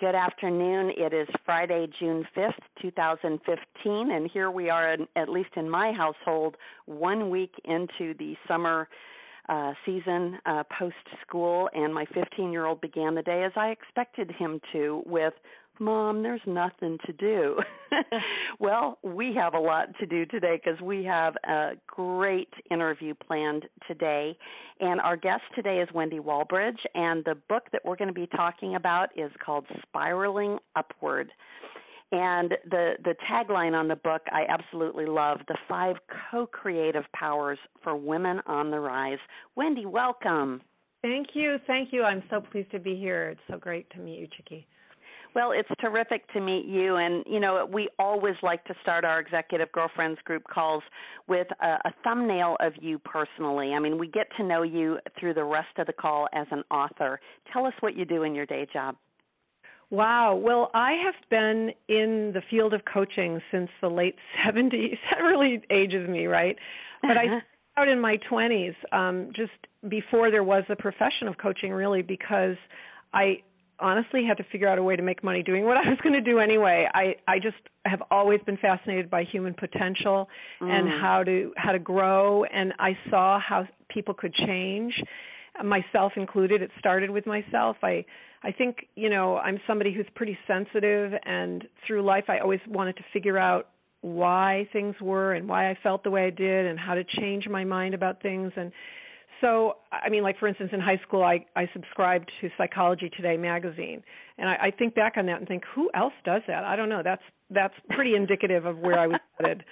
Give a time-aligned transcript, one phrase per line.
[0.00, 0.92] Good afternoon.
[0.96, 5.92] It is Friday, June 5th, 2015, and here we are, in, at least in my
[5.92, 6.56] household,
[6.86, 8.88] one week into the summer
[9.50, 13.68] uh, season uh, post school, and my 15 year old began the day as I
[13.68, 15.34] expected him to with
[15.80, 17.56] Mom, there's nothing to do.
[18.60, 23.64] well, we have a lot to do today because we have a great interview planned
[23.88, 24.36] today.
[24.80, 28.26] And our guest today is Wendy Wallbridge, and the book that we're going to be
[28.26, 31.32] talking about is called Spiraling Upward.
[32.12, 35.96] And the, the tagline on the book I absolutely love the five
[36.30, 39.18] co creative powers for women on the rise.
[39.56, 40.60] Wendy, welcome.
[41.00, 41.56] Thank you.
[41.66, 42.02] Thank you.
[42.02, 43.30] I'm so pleased to be here.
[43.30, 44.66] It's so great to meet you, Chicke.
[45.34, 46.96] Well, it's terrific to meet you.
[46.96, 50.82] And, you know, we always like to start our Executive Girlfriends group calls
[51.28, 53.72] with a, a, thumbnail of you personally.
[53.72, 56.64] I mean, we get to know you through the rest of the call as an
[56.70, 57.20] author.
[57.52, 58.96] Tell us what you do in your day job.
[59.90, 60.34] Wow.
[60.36, 64.98] Well, I have been in the field of coaching since the late 70s.
[65.10, 66.56] That really ages me, right?
[67.02, 67.40] But I
[67.76, 69.52] out in my 20s, um, just
[69.88, 72.56] before there was a profession of coaching, really, because
[73.12, 73.42] I
[73.80, 76.12] honestly had to figure out a way to make money doing what I was going
[76.12, 76.86] to do anyway.
[76.92, 80.28] I I just have always been fascinated by human potential
[80.60, 80.68] mm.
[80.68, 84.94] and how to how to grow and I saw how people could change
[85.64, 88.04] myself included it started with myself i
[88.42, 92.96] i think you know i'm somebody who's pretty sensitive and through life i always wanted
[92.96, 93.68] to figure out
[94.02, 97.46] why things were and why i felt the way i did and how to change
[97.48, 98.72] my mind about things and
[99.40, 103.36] so i mean like for instance in high school i i subscribed to psychology today
[103.36, 104.02] magazine
[104.38, 106.64] and i i think back on that and think who else does that?
[106.64, 107.02] I don't know.
[107.02, 109.64] That's that's pretty indicative of where i was headed.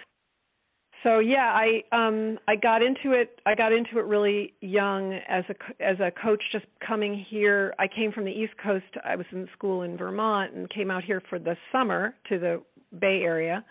[1.02, 5.44] So yeah i um i got into it i got into it really young as
[5.48, 7.74] a as a coach just coming here.
[7.78, 8.84] I came from the east coast.
[9.04, 12.62] I was in school in vermont and came out here for the summer to the
[12.98, 13.64] bay area.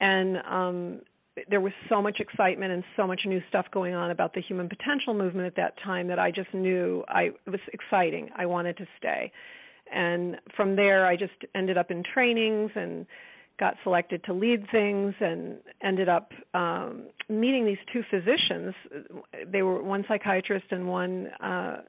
[0.00, 1.00] And um
[1.48, 4.68] there was so much excitement and so much new stuff going on about the human
[4.68, 8.30] potential movement at that time that I just knew I it was exciting.
[8.36, 9.32] I wanted to stay.
[9.92, 13.06] And from there I just ended up in trainings and
[13.58, 18.74] got selected to lead things and ended up um meeting these two physicians.
[19.50, 21.82] They were one psychiatrist and one uh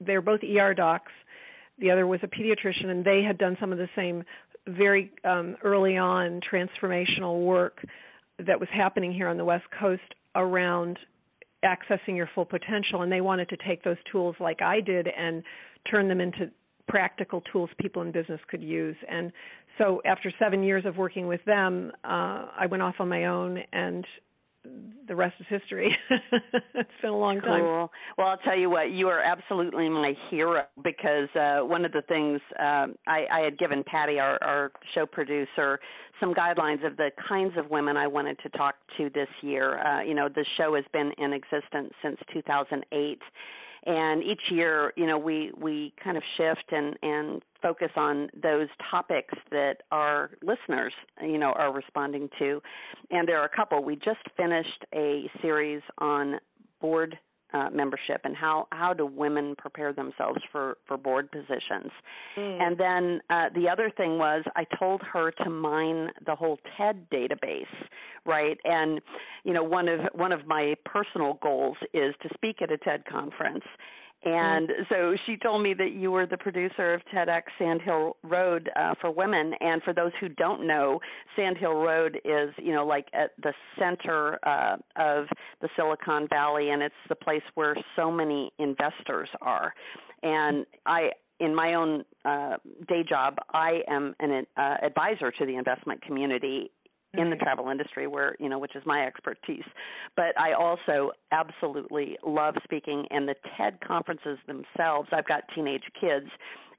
[0.00, 1.12] they were both ER docs.
[1.78, 4.24] The other was a pediatrician and they had done some of the same
[4.68, 7.78] very um early on transformational work
[8.44, 10.98] that was happening here on the West Coast around
[11.64, 15.42] accessing your full potential and they wanted to take those tools like I did and
[15.90, 16.50] turn them into
[16.86, 18.96] practical tools people in business could use.
[19.08, 19.32] And
[19.78, 23.58] so after 7 years of working with them uh I went off on my own
[23.72, 24.04] and
[25.08, 25.94] the rest is history.
[26.74, 27.60] it's been a long time.
[27.60, 27.90] Cool.
[28.18, 32.02] Well, I'll tell you what, you are absolutely my hero because uh, one of the
[32.02, 35.78] things um, I, I had given Patty, our, our show producer,
[36.20, 39.78] some guidelines of the kinds of women I wanted to talk to this year.
[39.78, 43.20] Uh, you know, the show has been in existence since 2008
[43.86, 48.68] and each year you know we we kind of shift and and focus on those
[48.90, 50.92] topics that our listeners
[51.22, 52.60] you know are responding to.
[53.10, 53.82] And there are a couple.
[53.82, 56.38] We just finished a series on
[56.80, 57.18] board
[57.52, 61.90] uh, membership and how how do women prepare themselves for for board positions.
[62.36, 62.62] Mm.
[62.62, 67.06] and then uh, the other thing was i told her to mine the whole ted
[67.10, 67.64] database
[68.26, 68.58] right?
[68.64, 69.00] And
[69.44, 73.04] you know one of one of my personal goals is to speak at a ted
[73.06, 73.64] conference
[74.26, 74.82] and mm-hmm.
[74.88, 79.12] so she told me that you were the producer of TEDx Sandhill Road uh, for
[79.12, 79.52] women.
[79.60, 80.98] And for those who don't know,
[81.36, 85.26] Sandhill Road is, you know, like at the center uh, of
[85.60, 89.72] the Silicon Valley, and it's the place where so many investors are.
[90.24, 92.56] And I, in my own uh,
[92.88, 96.72] day job, I am an uh, advisor to the investment community
[97.14, 99.64] in the travel industry where you know which is my expertise.
[100.16, 105.08] But i also absolutely love speaking and the ted conferences themselves.
[105.12, 106.26] I've got teenage kids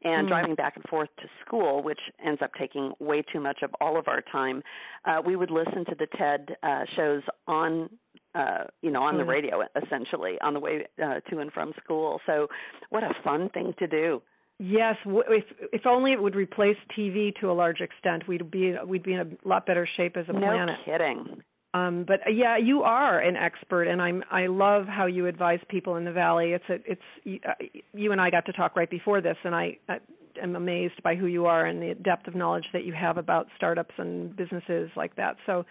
[0.03, 0.29] and mm.
[0.29, 3.97] driving back and forth to school which ends up taking way too much of all
[3.97, 4.62] of our time.
[5.06, 7.89] Uh we would listen to the ted uh shows on
[8.35, 9.19] uh you know on mm.
[9.19, 12.19] the radio essentially on the way uh, to and from school.
[12.25, 12.47] So
[12.89, 14.21] what a fun thing to do
[14.59, 19.04] Yes, if if only it would replace TV to a large extent, we'd be we'd
[19.04, 20.77] be in a lot better shape as a no planet.
[20.88, 21.44] No kidding.
[21.74, 25.59] Um, but uh, yeah, you are an expert, and I'm I love how you advise
[25.69, 26.54] people in the valley.
[26.54, 27.54] It's a, it's uh,
[27.94, 30.00] you and I got to talk right before this, and I, I
[30.42, 33.48] am amazed by who you are and the depth of knowledge that you have about
[33.57, 35.36] startups and businesses like that.
[35.45, 35.65] So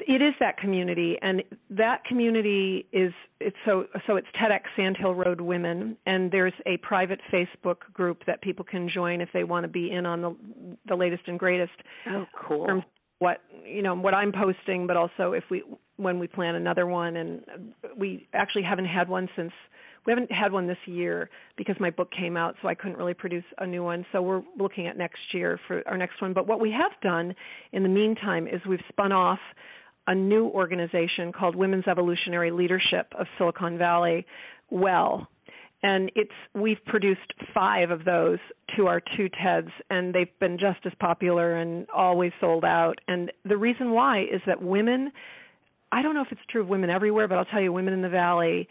[0.00, 5.40] it is that community and that community is it's so so it's TEDx Sandhill Road
[5.40, 9.68] Women and there's a private Facebook group that people can join if they want to
[9.68, 10.36] be in on the
[10.88, 11.72] the latest and greatest.
[12.08, 12.82] Oh, cool.
[13.20, 15.62] What you know what I'm posting, but also if we
[15.96, 17.42] when we plan another one and
[17.96, 19.52] we actually haven't had one since
[20.06, 23.14] we haven't had one this year because my book came out, so I couldn't really
[23.14, 24.04] produce a new one.
[24.12, 26.34] So we're looking at next year for our next one.
[26.34, 27.34] But what we have done
[27.72, 29.38] in the meantime is we've spun off
[30.06, 34.26] a new organization called Women's Evolutionary Leadership of Silicon Valley,
[34.70, 35.26] WELL.
[35.82, 38.38] And it's we've produced five of those
[38.76, 42.94] to our two TEDs, and they've been just as popular and always sold out.
[43.06, 45.12] And the reason why is that women,
[45.92, 48.00] I don't know if it's true of women everywhere, but I'll tell you, women in
[48.00, 48.66] the Valley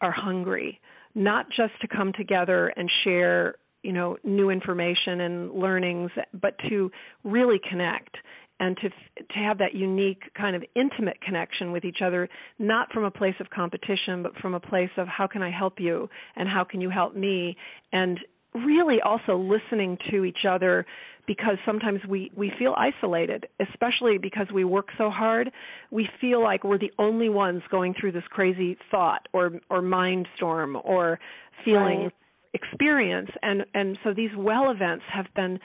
[0.00, 0.80] are hungry,
[1.14, 6.90] not just to come together and share, you know, new information and learnings, but to
[7.22, 8.16] really connect
[8.60, 13.04] and to to have that unique kind of intimate connection with each other not from
[13.04, 16.48] a place of competition but from a place of how can I help you and
[16.48, 17.56] how can you help me
[17.92, 18.18] and
[18.64, 20.86] really also listening to each other
[21.26, 25.50] because sometimes we we feel isolated especially because we work so hard
[25.90, 30.26] we feel like we're the only ones going through this crazy thought or or mind
[30.36, 31.18] storm or
[31.64, 32.12] feeling right.
[32.54, 35.58] experience and and so these well events have been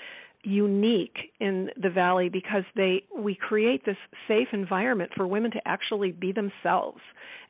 [0.43, 3.97] unique in the valley because they we create this
[4.27, 6.99] safe environment for women to actually be themselves.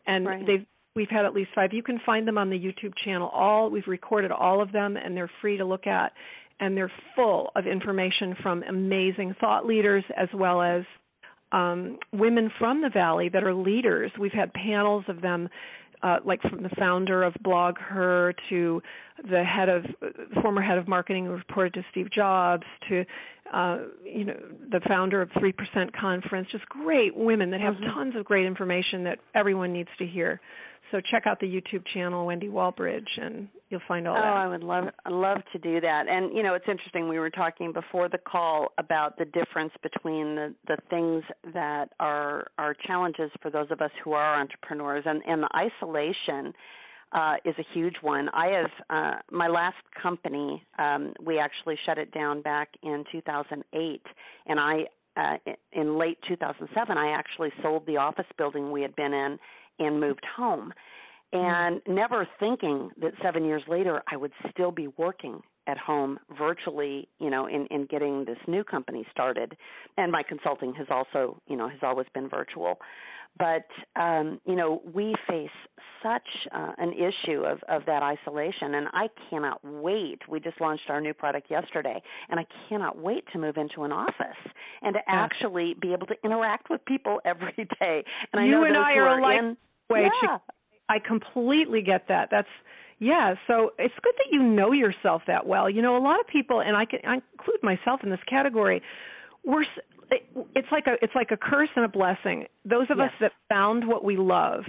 [0.07, 0.45] And right.
[0.45, 0.65] they've
[0.95, 1.71] we've had at least five.
[1.73, 3.29] You can find them on the youtube channel.
[3.29, 6.11] All we've recorded all of them and they're free to look at.
[6.59, 10.83] And they're full of information from amazing thought leaders as well as
[11.51, 14.11] um, women from the valley that are leaders.
[14.19, 15.49] We've had panels of them
[16.03, 18.81] uh, like from the founder of BlogHer to
[19.29, 19.85] the head of
[20.41, 23.05] former head of marketing who reported to Steve Jobs to
[23.53, 24.37] uh, you know
[24.71, 25.53] the founder of 3%
[25.99, 27.93] conference just great women that have mm-hmm.
[27.93, 30.39] tons of great information that everyone needs to hear
[30.91, 34.27] so check out the YouTube channel Wendy Wallbridge and you'll find all oh, that.
[34.27, 36.07] Oh, I would love love to do that.
[36.07, 37.07] And you know, it's interesting.
[37.07, 41.23] We were talking before the call about the difference between the the things
[41.53, 46.53] that are are challenges for those of us who are entrepreneurs, and and the isolation.
[47.13, 48.29] Uh, is a huge one.
[48.29, 50.63] I have uh, my last company.
[50.79, 54.01] Um, we actually shut it down back in 2008,
[54.45, 54.85] and I
[55.17, 55.35] uh,
[55.73, 59.37] in late 2007 I actually sold the office building we had been in
[59.79, 60.73] and moved home
[61.33, 61.95] and mm-hmm.
[61.95, 67.29] never thinking that seven years later I would still be working at home virtually, you
[67.29, 69.55] know, in, in getting this new company started.
[69.97, 72.79] And my consulting has also, you know, has always been virtual.
[73.37, 73.65] But
[73.99, 75.49] um, you know, we face
[76.03, 80.19] such uh, an issue of, of that isolation, and I cannot wait.
[80.27, 83.91] We just launched our new product yesterday, and I cannot wait to move into an
[83.91, 84.41] office
[84.81, 85.13] and to yeah.
[85.13, 88.03] actually be able to interact with people every day.
[88.33, 89.57] And I you know and I are, are like in,
[89.89, 90.37] way yeah.
[90.89, 92.29] I completely get that.
[92.31, 92.47] That's
[92.99, 95.69] yeah, so it's good that you know yourself that well.
[95.69, 98.81] You know, a lot of people and I can I include myself in this category.
[99.43, 99.65] We're
[100.55, 102.45] it's like a it's like a curse and a blessing.
[102.65, 103.09] Those of yes.
[103.09, 104.63] us that found what we love,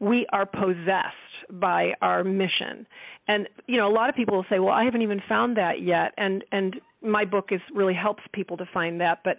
[0.00, 1.14] we are possessed
[1.50, 2.86] by our mission.
[3.28, 5.82] And you know, a lot of people will say, "Well, I haven't even found that
[5.82, 9.38] yet." And and my book is really helps people to find that, but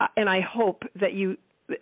[0.00, 1.36] uh, and I hope that you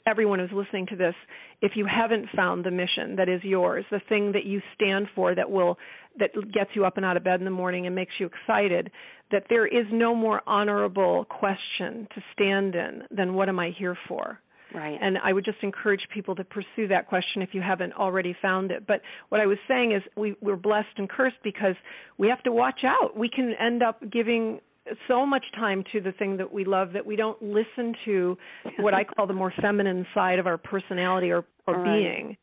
[0.07, 1.15] everyone who's listening to this,
[1.61, 5.35] if you haven't found the mission that is yours, the thing that you stand for
[5.35, 5.79] that will
[6.19, 8.91] that gets you up and out of bed in the morning and makes you excited,
[9.31, 13.97] that there is no more honorable question to stand in than what am I here
[14.07, 14.39] for?
[14.75, 14.99] Right.
[15.01, 18.71] And I would just encourage people to pursue that question if you haven't already found
[18.71, 18.87] it.
[18.87, 21.75] But what I was saying is we, we're blessed and cursed because
[22.19, 23.17] we have to watch out.
[23.17, 24.61] We can end up giving
[25.09, 28.37] so much time to the thing that we love that we don't listen to
[28.79, 31.85] what I call the more feminine side of our personality or, or right.
[31.85, 32.37] being.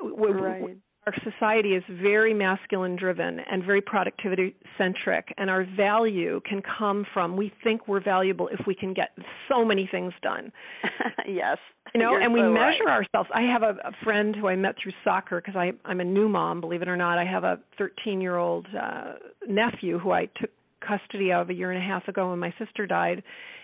[0.00, 0.76] We're, right.
[1.06, 7.04] Our society is very masculine driven and very productivity centric, and our value can come
[7.12, 9.08] from we think we're valuable if we can get
[9.48, 10.52] so many things done.
[11.28, 11.58] yes.
[11.92, 13.04] You know, You're and we so measure right.
[13.04, 13.28] ourselves.
[13.34, 16.60] I have a, a friend who I met through soccer because I'm a new mom,
[16.60, 17.18] believe it or not.
[17.18, 19.14] I have a 13 year old uh,
[19.48, 20.50] nephew who I took
[20.86, 23.22] custody of a year and a half ago when my sister died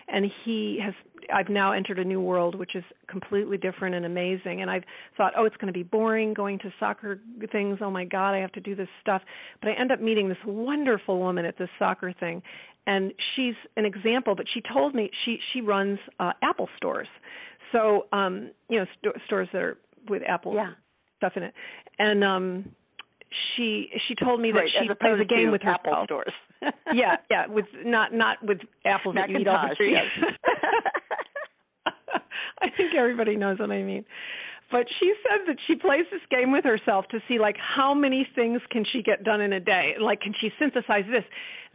[0.08, 0.94] and he has
[1.32, 4.62] I've now entered a new world which is completely different and amazing.
[4.62, 4.84] And I've
[5.16, 7.20] thought oh it's going to be boring going to soccer
[7.52, 7.78] things.
[7.80, 9.22] Oh my god I have to do this stuff.
[9.60, 12.42] But I end up meeting this wonderful woman at this soccer thing
[12.86, 17.08] and she's an example but she told me she she runs uh Apple stores.
[17.72, 20.72] So um you know st- stores that are with Apple yeah.
[21.18, 21.54] stuff in it.
[21.98, 22.74] And um
[23.56, 26.06] she she told me that right, she plays a game with Apple herself.
[26.06, 26.32] stores.
[26.92, 29.94] yeah, yeah, with not not with apples that you eat all the trees.
[29.94, 30.32] yes.
[32.60, 34.04] I think everybody knows what I mean.
[34.70, 38.28] But she said that she plays this game with herself to see like how many
[38.34, 39.94] things can she get done in a day?
[39.98, 41.24] Like can she synthesize this,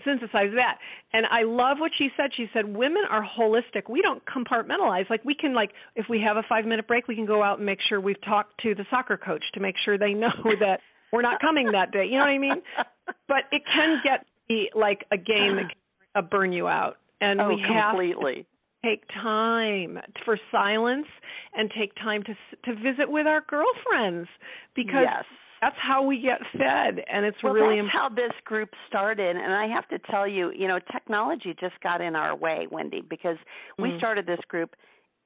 [0.06, 0.78] synthesize that?
[1.12, 2.30] And I love what she said.
[2.38, 3.90] She said women are holistic.
[3.90, 5.10] We don't compartmentalize.
[5.10, 7.66] Like we can like if we have a 5-minute break, we can go out and
[7.66, 10.30] make sure we've talked to the soccer coach to make sure they know
[10.60, 10.80] that
[11.14, 12.06] we're not coming that day.
[12.06, 12.62] You know what I mean?
[13.28, 15.74] But it can get be like a game that
[16.16, 16.98] can burn you out.
[17.20, 18.46] And oh, we have completely
[18.84, 21.08] take time for silence
[21.54, 22.34] and take time to
[22.66, 24.28] to visit with our girlfriends
[24.76, 25.24] because yes.
[25.62, 29.54] that's how we get fed and it's well, really that's how this group started and
[29.54, 33.38] I have to tell you, you know, technology just got in our way, Wendy, because
[33.78, 33.98] we mm.
[33.98, 34.76] started this group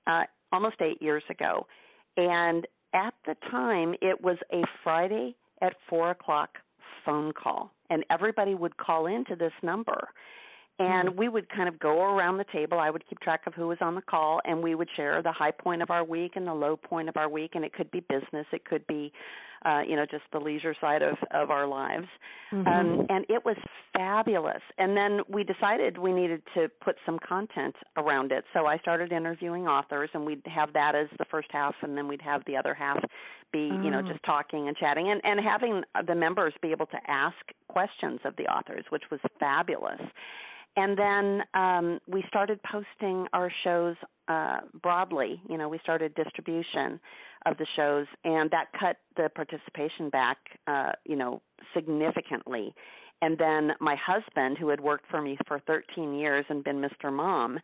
[0.05, 1.65] uh almost 8 years ago
[2.15, 6.57] and at the time it was a Friday at four o'clock
[7.05, 7.71] phone call.
[7.89, 10.09] And everybody would call into this number
[10.79, 11.19] and mm-hmm.
[11.19, 13.77] we would kind of go around the table i would keep track of who was
[13.81, 16.53] on the call and we would share the high point of our week and the
[16.53, 19.11] low point of our week and it could be business it could be
[19.65, 22.07] uh you know just the leisure side of of our lives
[22.51, 22.67] mm-hmm.
[22.67, 23.57] um and it was
[23.93, 28.77] fabulous and then we decided we needed to put some content around it so i
[28.79, 32.43] started interviewing authors and we'd have that as the first half and then we'd have
[32.45, 32.99] the other half
[33.51, 33.81] be oh.
[33.81, 37.35] you know just talking and chatting and and having the members be able to ask
[37.67, 40.01] questions of the authors which was fabulous
[40.77, 43.95] and then um, we started posting our shows
[44.27, 45.41] uh, broadly.
[45.49, 46.99] You know, we started distribution
[47.47, 51.41] of the shows, and that cut the participation back, uh, you know,
[51.73, 52.73] significantly.
[53.23, 57.11] And then my husband, who had worked for me for 13 years and been Mr.
[57.11, 57.59] Mom,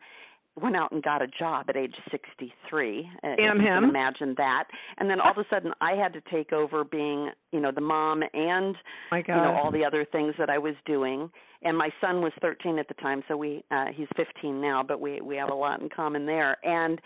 [0.60, 3.10] went out and got a job at age 63.
[3.22, 3.84] Damn if you him.
[3.84, 4.64] Imagine that.
[4.98, 7.80] And then all of a sudden I had to take over being, you know, the
[7.80, 8.76] mom and
[9.10, 9.36] My God.
[9.36, 11.30] you know all the other things that I was doing.
[11.62, 15.00] And my son was 13 at the time, so we uh he's 15 now, but
[15.00, 16.56] we we have a lot in common there.
[16.64, 17.00] And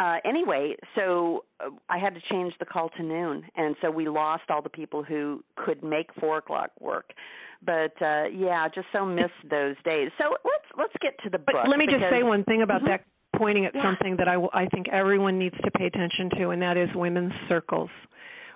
[0.00, 4.08] uh anyway, so uh, I had to change the call to noon, and so we
[4.08, 7.10] lost all the people who could make four o'clock work.
[7.64, 10.10] But uh yeah, just so missed those days.
[10.18, 11.56] So let's let's get to the book.
[11.62, 12.86] But let me just say one thing about Mhm.
[12.88, 13.04] that
[13.36, 13.82] pointing at Yeah.
[13.82, 16.88] something that I, w- I think everyone needs to pay attention to, and that is
[16.94, 17.90] women's circles.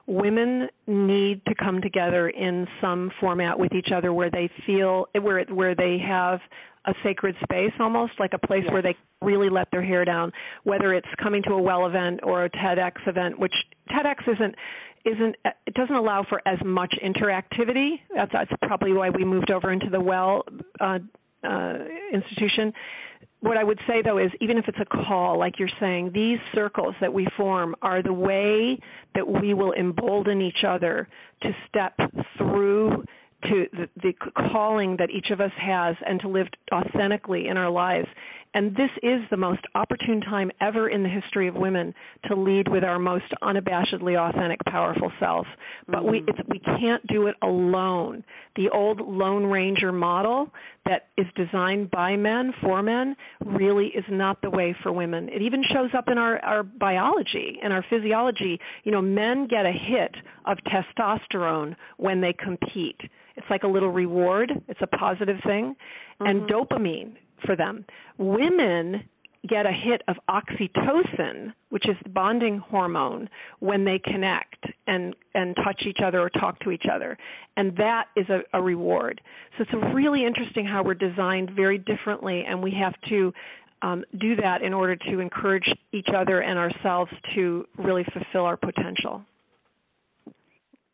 [0.07, 5.45] Women need to come together in some format with each other where they feel where
[5.45, 6.41] where they have
[6.87, 8.73] a sacred space almost like a place Yes.
[8.73, 10.33] where they really let their hair down.
[10.65, 13.55] Whether it's coming to a well event or a TEDx event which
[13.91, 14.55] TEDx isn't
[15.05, 18.01] isn't it doesn't allow for as much interactivity.
[18.15, 20.45] That's that's probably why we moved over into the well
[20.81, 20.99] uh,
[21.45, 21.79] uh,
[22.13, 22.73] institution
[23.43, 26.39] what I would say though is even if it's a call, like you're saying, these
[26.55, 28.79] circles that we form are the way
[29.15, 31.09] that we will embolden each other
[31.43, 31.95] to step
[32.39, 33.05] through
[33.45, 34.13] to the, the
[34.53, 38.07] calling that each of us has and to live authentically in our lives.
[38.55, 41.95] And this is the most opportune time ever in the history of women
[42.27, 45.47] to lead with our most unabashedly authentic, powerful self.
[45.89, 46.29] But we mm-hmm.
[46.29, 48.23] it's, we can't do it alone.
[48.57, 50.51] The old Lone Ranger model
[50.85, 53.17] that is designed by men for men
[53.47, 55.31] really is not the way for women.
[55.31, 58.61] It even shows up in our, our biology and our physiology.
[58.85, 63.01] You know, men get a hit of testosterone when they compete.
[63.37, 64.53] It's like a little reward.
[64.69, 65.75] It's a positive thing.
[66.21, 66.53] And mm-hmm.
[66.53, 67.13] dopamine
[67.45, 67.85] for them.
[68.19, 69.03] Women
[69.49, 75.57] get a hit of oxytocin, which is the bonding hormone, when they connect and and
[75.57, 77.19] touch each other or talk to each other,
[77.57, 79.21] and that is a, a reward.
[79.57, 83.33] So it's really interesting how we're designed very differently, and we have to
[83.83, 88.57] um, do that in order to encourage each other and ourselves to really fulfill our
[88.57, 89.25] potential.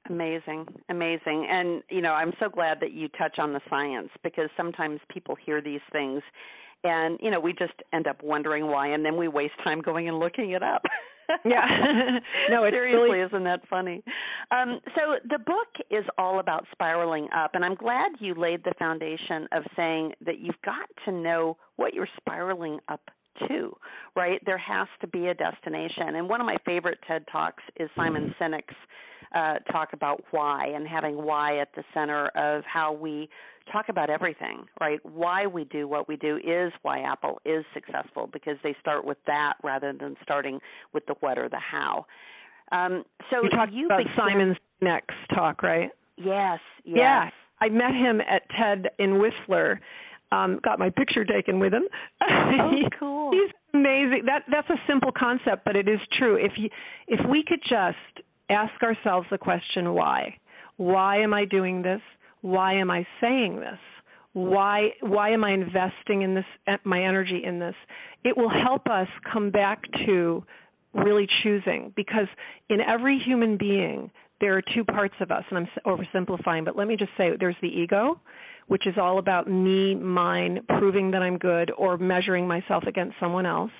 [0.08, 1.46] Amazing, amazing.
[1.50, 5.36] And, you know, I'm so glad that you touch on the science because sometimes people
[5.44, 6.22] hear these things
[6.84, 10.08] and, you know, we just end up wondering why and then we waste time going
[10.08, 10.82] and looking it up.
[11.44, 11.66] Yeah.
[12.50, 14.02] no, it's Seriously, really isn't that funny?
[14.50, 18.72] Um, so the book is all about spiraling up, and I'm glad you laid the
[18.78, 23.02] foundation of saying that you've got to know what you're spiraling up
[23.48, 23.76] to,
[24.16, 24.40] right?
[24.44, 26.16] There has to be a destination.
[26.16, 28.74] And one of my favorite TED Talks is Simon Sinek's
[29.34, 33.28] uh, talk about why and having why at the center of how we
[33.70, 34.98] talk about everything, right?
[35.04, 39.18] Why we do what we do is why Apple is successful because they start with
[39.26, 40.58] that rather than starting
[40.94, 42.06] with the what or the how.
[42.72, 45.90] Um, so you talked you about began- Simon Sinek's talk, right?
[46.16, 46.96] Yes, yes.
[46.96, 47.30] Yeah,
[47.60, 49.80] I met him at TED in Whistler.
[50.30, 51.84] Um, got my picture taken with him.
[52.22, 53.30] Oh, He- cool.
[53.32, 54.22] He's amazing.
[54.26, 56.36] That that's a simple concept, but it is true.
[56.36, 56.68] If you
[57.06, 60.36] if we could just ask ourselves the question why?
[60.76, 62.00] Why am I doing this?
[62.40, 63.78] Why am I saying this?
[64.32, 66.44] Why why am I investing in this
[66.84, 67.74] my energy in this?
[68.24, 70.44] It will help us come back to
[70.94, 72.28] really choosing because
[72.68, 76.88] in every human being there are two parts of us and I'm oversimplifying but let
[76.88, 78.20] me just say there's the ego
[78.68, 83.46] which is all about me mine proving that I'm good or measuring myself against someone
[83.46, 83.72] else.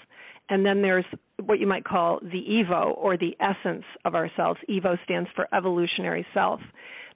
[0.50, 1.04] And then there's
[1.44, 4.58] what you might call the evo or the essence of ourselves.
[4.68, 6.60] Evo stands for evolutionary self.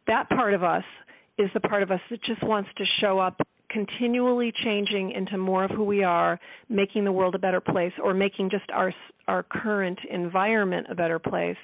[0.06, 0.84] That part of us
[1.38, 5.64] is the part of us that just wants to show up continually changing into more
[5.64, 8.92] of who we are, making the world a better place, or making just our
[9.28, 11.56] our current environment a better place.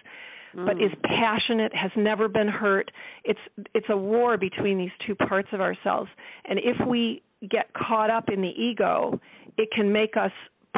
[0.56, 0.66] Mm.
[0.66, 2.90] But is passionate, has never been hurt.
[3.24, 3.40] It's
[3.74, 6.10] it's a war between these two parts of ourselves.
[6.44, 9.20] And if we get caught up in the ego,
[9.56, 10.32] it can make us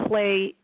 [0.06, 0.54] play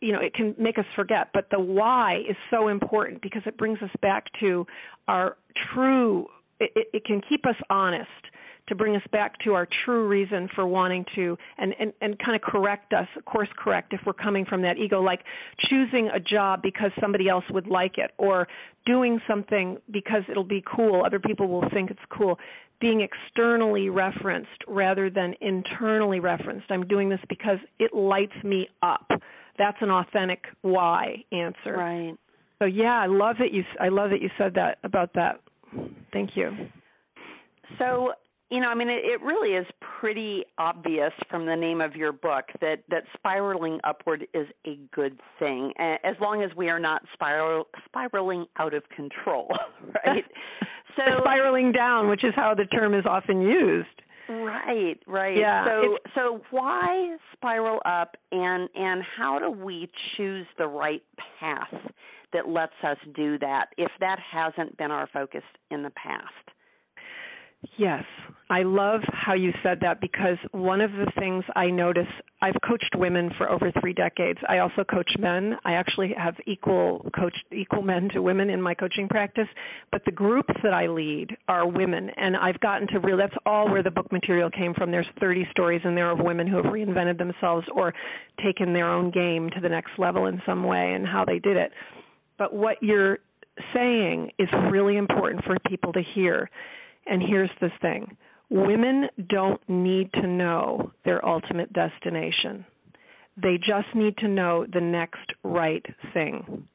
[0.00, 3.56] you know it can make us forget but the why is so important because it
[3.56, 4.66] brings us back to
[5.06, 5.36] our
[5.72, 6.26] true
[6.58, 8.08] it, it can keep us honest
[8.68, 12.36] to bring us back to our true reason for wanting to and, and, and kind
[12.36, 15.20] of correct us, course correct if we're coming from that ego, like
[15.68, 18.46] choosing a job because somebody else would like it or
[18.86, 22.38] doing something because it'll be cool, other people will think it's cool.
[22.80, 26.66] Being externally referenced rather than internally referenced.
[26.70, 29.08] I'm doing this because it lights me up.
[29.58, 31.76] That's an authentic why answer.
[31.76, 32.14] Right.
[32.58, 35.40] So yeah, I love that you I love that you said that about that.
[36.12, 36.50] Thank you.
[37.78, 38.12] So
[38.52, 39.66] you know, I mean, it, it really is
[39.98, 45.18] pretty obvious from the name of your book that that spiraling upward is a good
[45.38, 49.48] thing, as long as we are not spiral spiraling out of control,
[50.06, 50.24] right?
[50.96, 53.88] so spiraling down, which is how the term is often used.
[54.28, 55.36] Right, right.
[55.36, 55.64] Yeah.
[55.64, 61.02] So so why spiral up and and how do we choose the right
[61.40, 61.72] path
[62.34, 66.51] that lets us do that if that hasn't been our focus in the past?
[67.78, 68.04] Yes,
[68.50, 72.08] I love how you said that because one of the things I notice
[72.42, 74.40] I've coached women for over 3 decades.
[74.48, 75.56] I also coach men.
[75.64, 79.46] I actually have equal coach equal men to women in my coaching practice,
[79.92, 83.70] but the groups that I lead are women and I've gotten to real that's all
[83.70, 84.90] where the book material came from.
[84.90, 87.94] There's 30 stories in there of women who have reinvented themselves or
[88.44, 91.56] taken their own game to the next level in some way and how they did
[91.56, 91.70] it.
[92.38, 93.20] But what you're
[93.72, 96.50] saying is really important for people to hear
[97.06, 98.16] and here's the thing
[98.50, 102.64] women don't need to know their ultimate destination,
[103.42, 106.68] they just need to know the next right thing.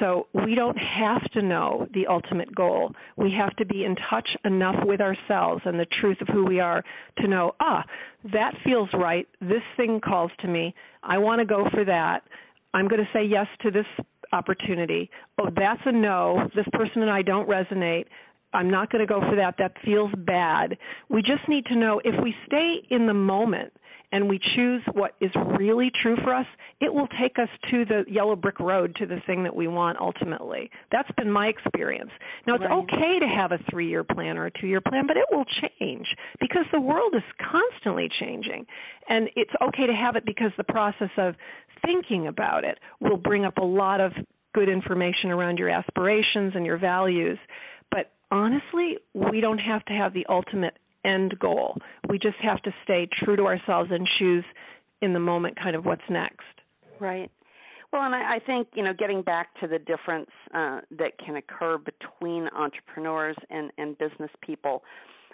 [0.00, 2.92] So we don't have to know the ultimate goal.
[3.16, 6.60] We have to be in touch enough with ourselves and the truth of who we
[6.60, 6.82] are
[7.18, 7.84] to know, ah,
[8.32, 9.28] that feels right.
[9.40, 10.74] This thing calls to me.
[11.02, 12.22] I want to go for that.
[12.74, 13.86] I'm going to say yes to this
[14.32, 15.10] opportunity.
[15.38, 16.48] Oh, that's a no.
[16.54, 18.06] This person and I don't resonate.
[18.52, 19.54] I'm not going to go for that.
[19.58, 20.76] That feels bad.
[21.08, 23.72] We just need to know if we stay in the moment
[24.12, 26.46] and we choose what is really true for us,
[26.80, 29.98] it will take us to the yellow brick road to the thing that we want
[29.98, 30.70] ultimately.
[30.90, 32.10] That's been my experience.
[32.46, 32.72] Now, it's right.
[32.72, 35.46] okay to have a three year plan or a two year plan, but it will
[35.78, 36.06] change
[36.40, 38.66] because the world is constantly changing.
[39.08, 41.34] And it's okay to have it because the process of
[41.84, 44.12] thinking about it will bring up a lot of
[44.54, 47.38] good information around your aspirations and your values
[48.32, 51.76] honestly, we don't have to have the ultimate end goal.
[52.08, 54.44] We just have to stay true to ourselves and choose
[55.02, 56.40] in the moment kind of what's next.
[56.98, 57.30] Right.
[57.92, 61.36] Well, and I, I think you know, getting back to the difference uh, that can
[61.36, 64.82] occur between entrepreneurs and, and business people,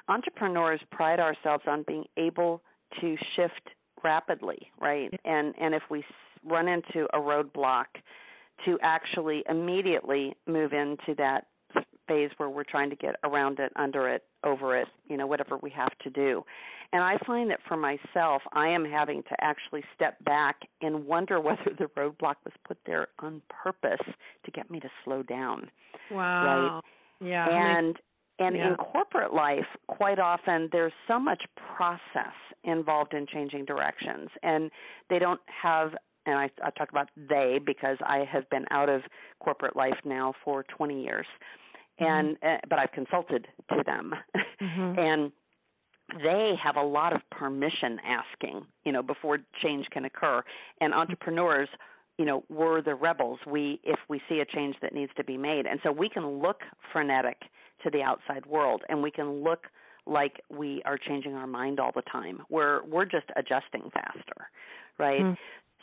[0.08, 2.62] entrepreneurs pride ourselves on being able
[3.00, 3.70] to shift
[4.02, 5.12] rapidly, right?
[5.24, 6.04] And and if we
[6.44, 7.86] run into a roadblock,
[8.64, 11.46] to actually immediately move into that
[12.08, 15.58] phase where we're trying to get around it, under it, over it, you know, whatever
[15.58, 16.42] we have to do.
[16.92, 21.40] And I find that for myself, I am having to actually step back and wonder
[21.40, 24.04] whether the roadblock was put there on purpose
[24.44, 25.70] to get me to slow down.
[26.10, 26.82] Wow.
[27.20, 27.28] Right?
[27.28, 27.76] Yeah.
[27.78, 27.96] And
[28.40, 28.68] and yeah.
[28.68, 31.42] in corporate life, quite often there's so much
[31.76, 34.70] process involved in changing directions, and
[35.10, 35.92] they don't have
[36.28, 39.00] and I, I talk about they because I have been out of
[39.40, 41.26] corporate life now for 20 years.
[42.00, 42.12] Mm-hmm.
[42.12, 42.46] and mm-hmm.
[42.46, 44.14] uh, but I've consulted to them,
[44.60, 44.98] mm-hmm.
[44.98, 45.32] and
[46.22, 50.42] they have a lot of permission asking, you know, before change can occur.
[50.80, 51.68] And entrepreneurs,
[52.16, 53.38] you know, we're the rebels.
[53.46, 56.26] We if we see a change that needs to be made, and so we can
[56.40, 56.60] look
[56.92, 57.36] frenetic
[57.82, 59.64] to the outside world, and we can look
[60.06, 62.40] like we are changing our mind all the time.
[62.48, 64.48] We're we're just adjusting faster,
[64.98, 65.20] right?
[65.20, 65.34] Mm-hmm.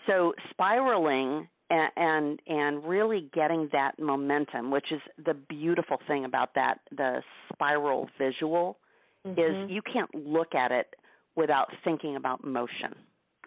[0.08, 6.54] So spiraling and, and and really getting that momentum, which is the beautiful thing about
[6.56, 8.78] that the spiral visual
[9.26, 9.40] mm-hmm.
[9.40, 10.88] is you can't look at it
[11.36, 12.94] without thinking about motion.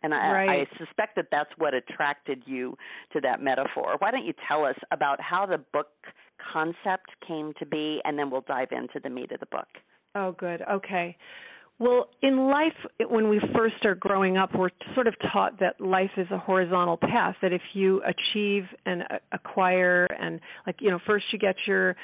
[0.02, 0.68] And I, right.
[0.68, 2.76] I suspect that that's what attracted you
[3.12, 3.96] to that metaphor.
[3.98, 5.88] Why don't you tell us about how the book
[6.52, 9.66] concept came to be, and then we'll dive into the meat of the book.
[10.14, 10.62] Oh, good.
[10.70, 11.16] Okay.
[11.80, 12.74] Well, in life,
[13.08, 16.96] when we first are growing up, we're sort of taught that life is a horizontal
[16.96, 17.36] path.
[17.40, 21.94] That if you achieve and acquire, and like you know, first you get your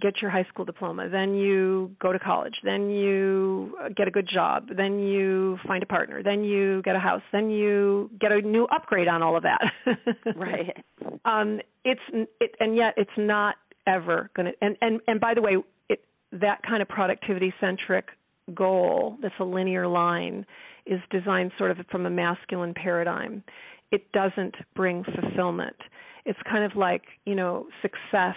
[0.00, 4.28] get your high school diploma, then you go to college, then you get a good
[4.32, 8.40] job, then you find a partner, then you get a house, then you get a
[8.42, 9.60] new upgrade on all of that.
[10.36, 10.76] right.
[11.24, 12.00] Um, it's
[12.38, 13.54] it, and yet it's not
[13.86, 14.52] ever going to.
[14.60, 15.56] And and and by the way,
[15.88, 18.08] it that kind of productivity centric
[18.54, 20.46] goal that's a linear line
[20.86, 23.42] is designed sort of from a masculine paradigm.
[23.90, 25.76] It doesn't bring fulfillment.
[26.24, 28.36] It's kind of like, you know, success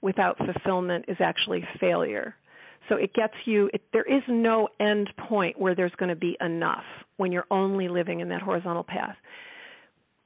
[0.00, 2.34] without fulfillment is actually failure.
[2.88, 6.36] So it gets you, it, there is no end point where there's going to be
[6.40, 6.84] enough
[7.16, 9.16] when you're only living in that horizontal path.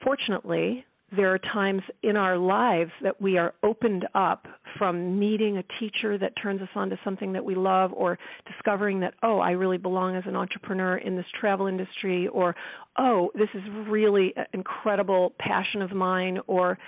[0.05, 4.47] Fortunately, there are times in our lives that we are opened up
[4.79, 9.01] from meeting a teacher that turns us on to something that we love or discovering
[9.01, 12.55] that oh i really belong as an entrepreneur in this travel industry or
[12.99, 16.79] oh this is really an incredible passion of mine or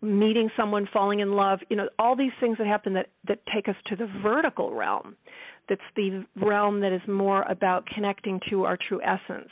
[0.00, 3.68] meeting someone falling in love you know all these things that happen that that take
[3.68, 5.16] us to the vertical realm.
[5.68, 9.50] That's the realm that is more about connecting to our true essence.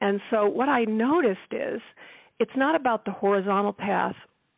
[0.00, 1.80] And so what i noticed is
[2.38, 4.14] it's not about the horizontal path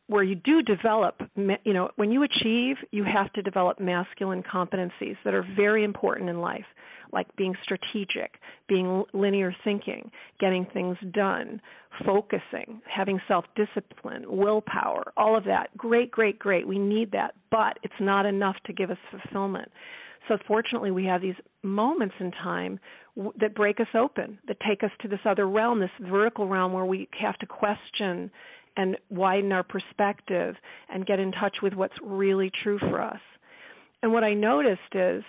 [0.09, 5.17] where you do develop you know when you achieve you have to develop masculine competencies
[5.25, 6.65] that are very important in life
[7.13, 8.35] like being strategic
[8.69, 11.61] being linear thinking getting things done
[12.05, 15.75] focusing having self discipline willpower all of that.
[15.77, 16.67] Great great great.
[16.67, 19.71] We need that but it's not enough to give us fulfillment
[20.29, 22.79] so fortunately we have these moments in time
[23.41, 26.85] that break us open, that take us to this other realm, this vertical realm where
[26.85, 28.31] we have to question
[28.77, 30.55] and widen our perspective
[30.91, 33.21] and get in touch with what's really true for us.
[34.03, 35.23] And what I noticed is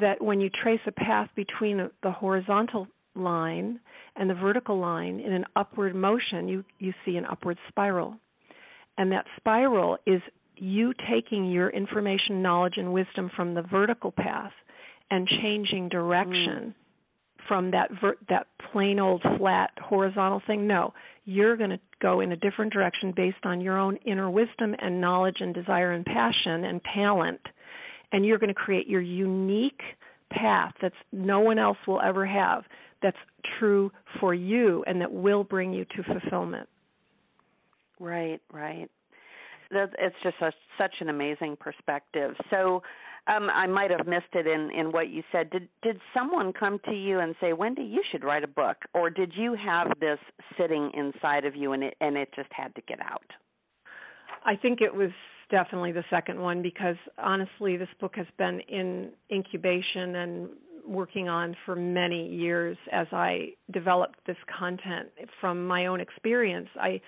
[0.00, 3.80] that when you trace a path between the horizontal line
[4.16, 8.16] and the vertical line in an upward motion, you, you see an upward spiral.
[8.98, 10.20] And that spiral is
[10.60, 14.52] you taking your information, knowledge, and wisdom from the vertical path
[15.10, 16.74] and changing direction.
[16.74, 16.74] Mm
[17.48, 20.66] from that ver- that plain old flat horizontal thing.
[20.66, 20.92] No,
[21.24, 25.00] you're going to go in a different direction based on your own inner wisdom and
[25.00, 27.40] knowledge and desire and passion and talent,
[28.12, 29.80] and you're going to create your unique
[30.30, 32.64] path that's no one else will ever have.
[33.02, 33.16] That's
[33.58, 33.90] true
[34.20, 36.68] for you and that will bring you to fulfillment.
[37.98, 38.88] Right, right.
[39.70, 42.34] It's just a, such an amazing perspective.
[42.50, 42.82] So,
[43.28, 45.50] um, I might have missed it in, in what you said.
[45.50, 49.10] Did did someone come to you and say, Wendy, you should write a book, or
[49.10, 50.18] did you have this
[50.58, 53.30] sitting inside of you and it and it just had to get out?
[54.44, 55.10] I think it was
[55.50, 60.48] definitely the second one because honestly, this book has been in incubation and
[60.86, 66.68] working on for many years as I developed this content from my own experience.
[66.80, 67.00] I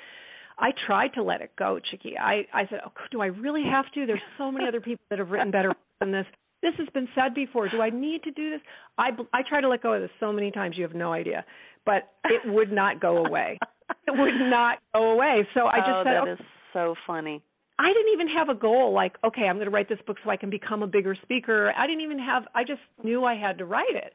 [0.60, 2.14] I tried to let it go, Chicke.
[2.20, 4.06] I I said, oh, do I really have to?
[4.06, 6.26] There's so many other people that have written better than this.
[6.62, 7.68] This has been said before.
[7.70, 8.60] Do I need to do this?
[8.98, 10.76] I I try to let go of this so many times.
[10.76, 11.44] You have no idea,
[11.86, 13.58] but it would not go away.
[14.06, 15.48] it would not go away.
[15.54, 16.38] So I just oh, said, that oh, is
[16.72, 17.42] so funny.
[17.78, 20.28] I didn't even have a goal like, okay, I'm going to write this book so
[20.28, 21.72] I can become a bigger speaker.
[21.74, 22.42] I didn't even have.
[22.54, 24.12] I just knew I had to write it.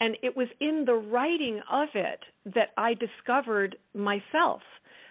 [0.00, 2.18] And it was in the writing of it
[2.52, 4.62] that I discovered myself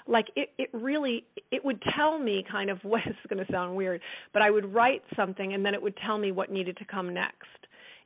[0.08, 3.76] like it it really it would tell me kind of what is going to sound
[3.76, 4.02] weird
[4.34, 7.14] but i would write something and then it would tell me what needed to come
[7.14, 7.48] next.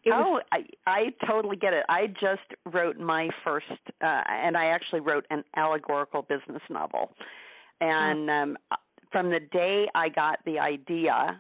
[0.03, 1.83] It oh was, i i totally get it.
[1.89, 3.65] I just wrote my first
[4.01, 7.13] uh and i actually wrote an allegorical business novel.
[7.81, 8.57] And um
[9.12, 11.39] from the day i got the idea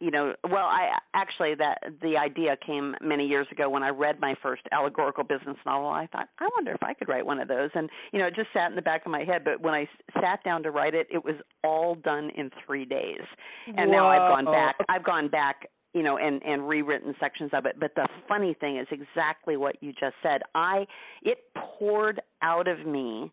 [0.00, 4.18] you know well i actually that the idea came many years ago when i read
[4.20, 5.88] my first allegorical business novel.
[5.88, 7.70] I thought i wonder if i could write one of those.
[7.74, 9.44] And you know it just sat in the back of my head.
[9.44, 9.86] But when i
[10.20, 13.20] sat down to write it it was all done in 3 days.
[13.66, 13.96] And Whoa.
[13.96, 17.76] now i've gone back i've gone back you know and and rewritten sections of it.
[17.78, 20.42] But the funny thing is exactly what you just said.
[20.54, 20.86] I
[21.22, 23.32] it poured out of me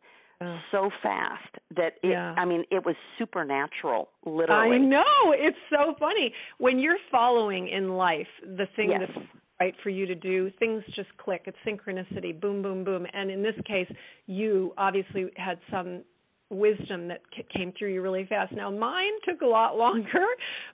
[0.72, 1.44] so fast
[1.76, 2.34] that it yeah.
[2.38, 4.76] I mean it was supernatural literally.
[4.76, 5.32] I know.
[5.32, 6.34] It's so funny.
[6.60, 9.02] When you're following in life the thing yes.
[9.08, 9.26] that's
[9.60, 11.46] right for you to do, things just click.
[11.46, 12.40] It's synchronicity.
[12.40, 13.06] Boom boom boom.
[13.14, 13.92] And in this case,
[14.28, 16.04] you obviously had some
[16.50, 17.22] wisdom that
[17.54, 18.54] came through you really fast.
[18.54, 20.26] Now mine took a lot longer,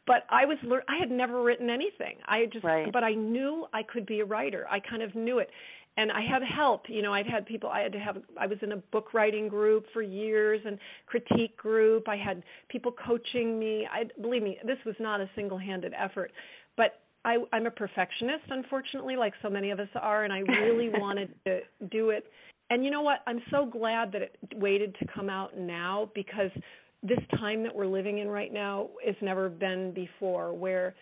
[0.06, 2.18] but I was I had never written anything.
[2.28, 2.92] I just right.
[2.92, 4.66] but I knew I could be a writer.
[4.70, 5.50] I kind of knew it.
[5.98, 6.84] And I had help.
[6.88, 7.70] You know, I'd had people.
[7.70, 8.18] I had to have.
[8.40, 12.08] I was in a book writing group for years and critique group.
[12.08, 13.88] I had people coaching me.
[13.92, 16.32] I believe me, this was not a single-handed effort,
[16.78, 20.90] but I, I'm a perfectionist, unfortunately, like so many of us are, and I really
[20.94, 22.26] wanted to do it.
[22.70, 23.20] And you know what?
[23.28, 26.50] I'm so glad that it waited to come out now because
[27.04, 30.96] this time that we're living in right now has never been before, where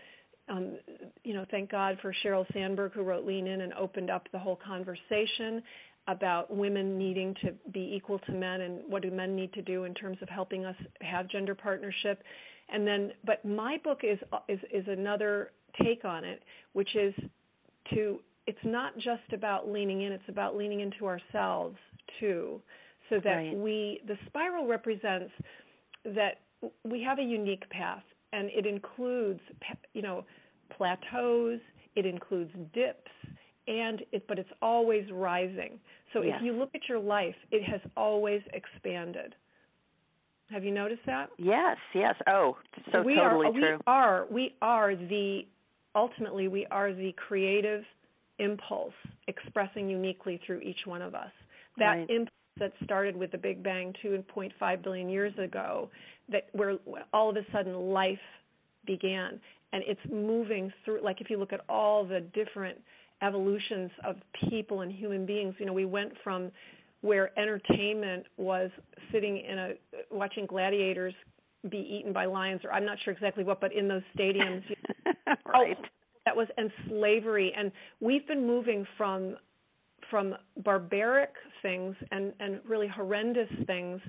[0.51, 0.77] um,
[1.23, 4.39] you know, thank God for Sheryl Sandberg who wrote Lean In and opened up the
[4.39, 5.63] whole conversation
[6.07, 9.85] about women needing to be equal to men and what do men need to do
[9.85, 12.23] in terms of helping us have gender partnership.
[12.69, 15.51] And then, but my book is is is another
[15.83, 16.41] take on it,
[16.73, 17.13] which is
[17.93, 21.77] to it's not just about leaning in; it's about leaning into ourselves
[22.19, 22.61] too,
[23.09, 23.55] so that right.
[23.55, 25.31] we the spiral represents
[26.03, 26.39] that
[26.83, 29.41] we have a unique path and it includes
[29.93, 30.23] you know
[30.77, 31.59] plateaus
[31.95, 33.11] it includes dips
[33.67, 35.79] and it but it's always rising.
[36.13, 36.37] So yes.
[36.37, 39.35] if you look at your life it has always expanded.
[40.49, 41.29] Have you noticed that?
[41.37, 42.15] Yes yes.
[42.27, 42.57] Oh
[42.91, 43.77] so we totally are, true.
[43.77, 45.41] we are we are the
[45.95, 47.83] ultimately we are the creative
[48.39, 48.93] impulse
[49.27, 51.31] expressing uniquely through each one of us.
[51.77, 52.09] That right.
[52.09, 55.89] impulse that started with the big bang 2.5 billion years ago
[56.29, 56.75] that where
[57.13, 58.19] all of a sudden life
[58.85, 59.39] began
[59.73, 62.77] and it's moving through like if you look at all the different
[63.21, 64.15] evolutions of
[64.49, 66.51] people and human beings you know we went from
[67.01, 68.69] where entertainment was
[69.11, 69.71] sitting in a
[70.11, 71.13] watching gladiators
[71.69, 74.63] be eaten by lions or I'm not sure exactly what but in those stadiums
[75.45, 75.85] right oh,
[76.25, 79.35] that was and slavery and we've been moving from
[80.09, 81.29] from barbaric
[81.61, 84.01] things and and really horrendous things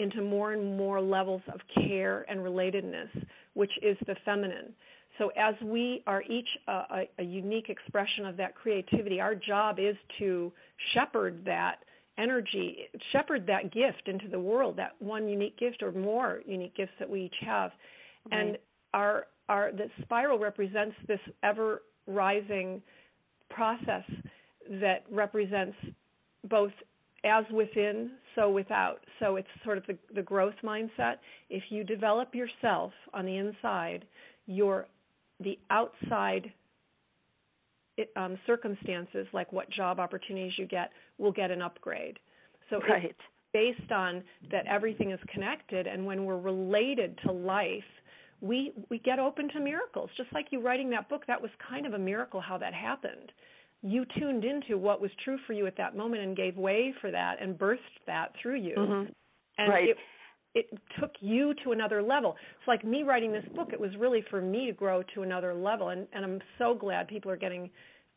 [0.00, 3.08] into more and more levels of care and relatedness,
[3.54, 4.72] which is the feminine.
[5.20, 9.78] So, as we are each a, a, a unique expression of that creativity, our job
[9.78, 10.50] is to
[10.94, 11.80] shepherd that
[12.16, 16.92] energy, shepherd that gift into the world, that one unique gift or more unique gifts
[16.98, 17.70] that we each have.
[18.32, 18.40] Right.
[18.40, 18.58] And
[18.94, 22.80] our, our, the spiral represents this ever rising
[23.50, 24.04] process
[24.80, 25.76] that represents
[26.48, 26.72] both
[27.24, 29.00] as within, so without.
[29.18, 31.16] So it's sort of the, the growth mindset.
[31.50, 34.06] If you develop yourself on the inside,
[34.46, 34.86] your
[35.40, 36.52] the outside
[38.16, 42.18] um, circumstances, like what job opportunities you get, will get an upgrade.
[42.70, 43.04] So right.
[43.04, 43.18] it's
[43.52, 47.82] based on that everything is connected, and when we're related to life,
[48.40, 50.08] we we get open to miracles.
[50.16, 53.32] Just like you writing that book, that was kind of a miracle how that happened
[53.82, 57.10] you tuned into what was true for you at that moment and gave way for
[57.10, 58.74] that and birthed that through you.
[58.76, 59.12] Mm-hmm.
[59.58, 59.90] And right.
[59.90, 59.96] it
[60.54, 60.66] it
[60.98, 62.36] took you to another level.
[62.58, 65.54] It's like me writing this book, it was really for me to grow to another
[65.54, 67.70] level and, and I'm so glad people are getting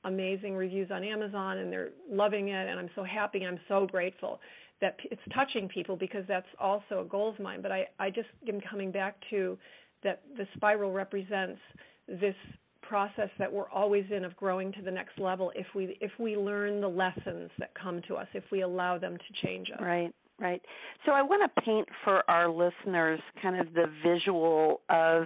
[0.06, 4.40] amazing reviews on Amazon and they're loving it and I'm so happy I'm so grateful
[4.82, 7.62] that it's touching people because that's also a goal of mine.
[7.62, 9.58] But I, I just am coming back to
[10.04, 11.60] that the spiral represents
[12.08, 12.36] this
[12.82, 16.36] process that we're always in of growing to the next level if we if we
[16.36, 20.14] learn the lessons that come to us if we allow them to change us right
[20.40, 20.62] right
[21.06, 25.24] so i want to paint for our listeners kind of the visual of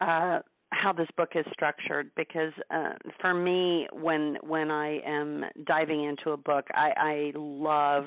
[0.00, 6.04] uh, how this book is structured because uh, for me when when i am diving
[6.04, 8.04] into a book i i love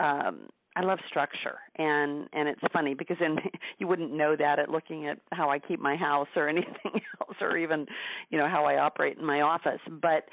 [0.00, 3.36] um, I love structure, and and it's funny because then
[3.78, 7.36] you wouldn't know that at looking at how I keep my house or anything else,
[7.40, 7.86] or even
[8.30, 9.80] you know how I operate in my office.
[9.88, 10.28] But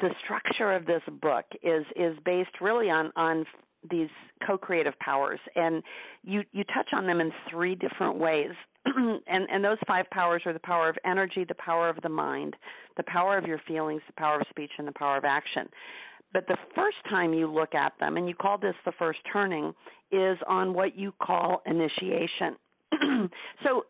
[0.00, 3.44] the structure of this book is is based really on on
[3.90, 4.08] these
[4.46, 5.82] co-creative powers, and
[6.22, 8.50] you you touch on them in three different ways.
[8.86, 9.20] and
[9.50, 12.56] and those five powers are the power of energy, the power of the mind,
[12.96, 15.68] the power of your feelings, the power of speech, and the power of action.
[16.32, 19.72] But the first time you look at them, and you call this the first turning,
[20.10, 22.56] is on what you call initiation.
[23.64, 23.84] so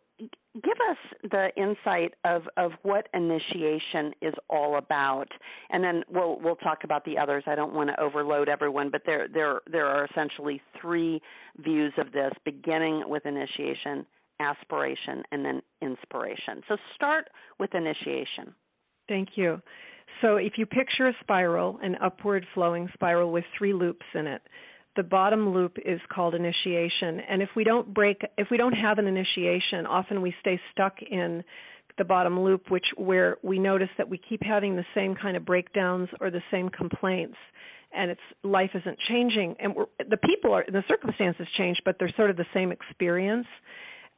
[0.62, 0.96] give us
[1.30, 5.28] the insight of, of what initiation is all about,
[5.70, 7.42] and then we'll we'll talk about the others.
[7.46, 11.20] I don't want to overload everyone, but there there there are essentially three
[11.58, 14.06] views of this, beginning with initiation,
[14.38, 16.62] aspiration, and then inspiration.
[16.68, 18.54] So start with initiation.
[19.08, 19.60] Thank you.
[20.22, 24.42] So if you picture a spiral, an upward flowing spiral with three loops in it,
[24.96, 27.20] the bottom loop is called initiation.
[27.28, 30.94] And if we don't break, if we don't have an initiation, often we stay stuck
[31.02, 31.42] in
[31.98, 35.44] the bottom loop, which where we notice that we keep having the same kind of
[35.44, 37.36] breakdowns or the same complaints,
[37.96, 39.74] and it's life isn't changing, and
[40.10, 43.46] the people are the circumstances change, but they're sort of the same experience,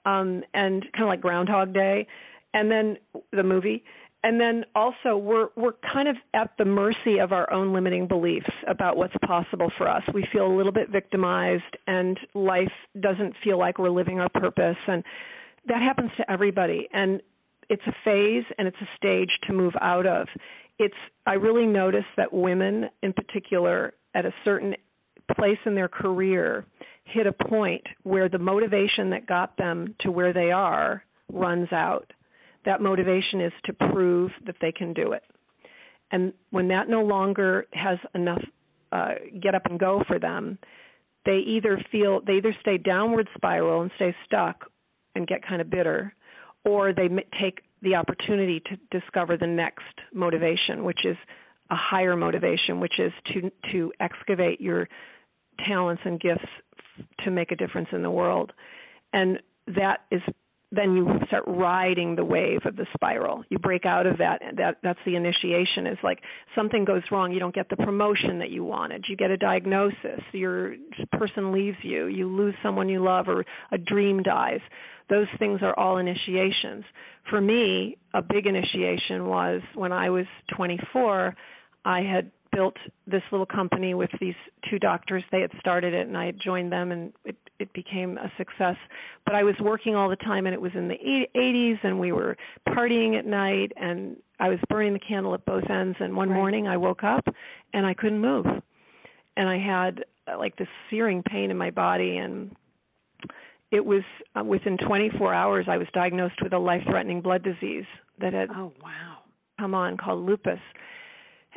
[0.07, 2.07] um, and kind of like Groundhog Day,
[2.55, 2.97] and then
[3.33, 3.85] the movie,
[4.23, 8.51] and then also we're we're kind of at the mercy of our own limiting beliefs
[8.69, 10.03] about what's possible for us.
[10.13, 14.77] We feel a little bit victimized and life doesn't feel like we're living our purpose
[14.87, 15.05] and
[15.69, 17.21] that happens to everybody and
[17.69, 20.29] it's a phase and it's a stage to move out of.
[20.79, 20.95] It's
[21.27, 24.75] I really notice that women in particular at a certain
[25.37, 26.65] place in their career
[27.05, 32.13] hit a point where the motivation that got them to where they are runs out.
[32.67, 35.23] That motivation is to prove that they can do it.
[36.13, 38.43] And when that no longer has enough
[38.93, 40.59] uh, get up and go for them,
[41.25, 44.71] they either feel they either stay downward spiral and stay stuck
[45.15, 46.15] and get kind of bitter,
[46.65, 47.09] or they
[47.41, 51.17] take the opportunity to discover the next motivation, which is
[51.71, 54.89] a higher motivation, which is to to excavate your
[55.67, 56.47] talents and gifts
[57.25, 58.53] to make a difference in the world.
[59.13, 60.23] And that is
[60.77, 63.45] then you start riding the wave of the spiral.
[63.49, 66.21] You break out of that and that that's the initiation is like
[66.55, 69.05] something goes wrong, you don't get the promotion that you wanted.
[69.09, 70.77] You get a diagnosis, your
[71.13, 74.61] person leaves you, you lose someone you love or a dream dies.
[75.09, 76.85] Those things are all initiations.
[77.31, 81.35] For me, a big initiation was when I was 24,
[81.85, 84.35] I had built this little company with these
[84.71, 85.23] two doctors.
[85.31, 88.77] They had started it, and I had joined them, and it it became a success.
[89.27, 92.13] But I was working all the time, and it was in the 80s, and we
[92.13, 92.35] were
[92.69, 95.99] partying at night, and I was burning the candle at both ends.
[96.01, 96.35] And one right.
[96.37, 97.27] morning, I woke up,
[97.75, 98.47] and I couldn't move,
[99.37, 102.57] and I had uh, like this searing pain in my body, and
[103.71, 104.03] it was
[104.35, 107.85] uh, within 24 hours I was diagnosed with a life-threatening blood disease
[108.19, 109.19] that had oh wow
[109.59, 110.61] come on called lupus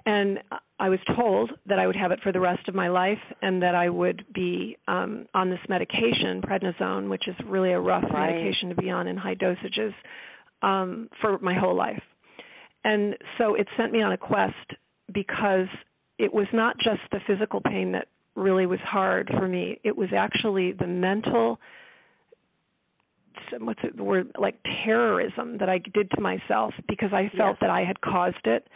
[0.05, 0.39] and
[0.79, 3.61] I was told that I would have it for the rest of my life and
[3.61, 8.31] that I would be um, on this medication, prednisone, which is really a rough right.
[8.31, 9.93] medication to be on in high dosages,
[10.61, 12.01] um, for my whole life.
[12.83, 14.53] And so it sent me on a quest
[15.13, 15.67] because
[16.17, 20.09] it was not just the physical pain that really was hard for me, it was
[20.15, 21.59] actually the mental
[23.59, 27.57] what's it, the word like terrorism that I did to myself because I felt yes.
[27.61, 28.67] that I had caused it.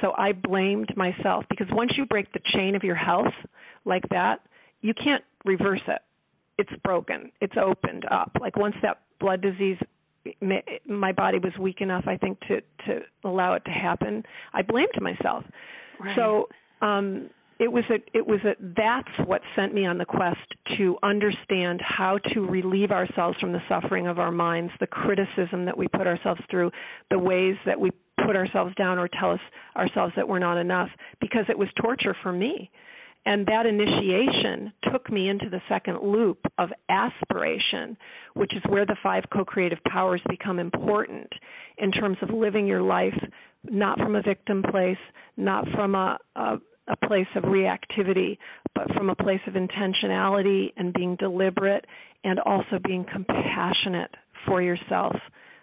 [0.00, 3.34] So I blamed myself because once you break the chain of your health
[3.84, 4.40] like that,
[4.80, 6.02] you can't reverse it.
[6.58, 7.30] It's broken.
[7.40, 8.32] It's opened up.
[8.40, 9.78] Like once that blood disease
[10.86, 14.22] my body was weak enough I think to to allow it to happen.
[14.52, 15.44] I blamed myself.
[16.00, 16.16] Right.
[16.16, 16.48] So
[16.82, 20.38] um it was a it was a that's what sent me on the quest
[20.76, 25.76] to understand how to relieve ourselves from the suffering of our minds the criticism that
[25.76, 26.70] we put ourselves through
[27.10, 27.90] the ways that we
[28.26, 29.40] put ourselves down or tell us
[29.76, 30.88] ourselves that we're not enough
[31.20, 32.70] because it was torture for me.
[33.26, 37.96] And that initiation took me into the second loop of aspiration,
[38.34, 41.30] which is where the five co creative powers become important
[41.78, 43.18] in terms of living your life
[43.64, 44.96] not from a victim place,
[45.36, 46.56] not from a, a,
[46.88, 48.38] a place of reactivity,
[48.74, 51.84] but from a place of intentionality and being deliberate
[52.24, 54.10] and also being compassionate
[54.46, 55.14] for yourself.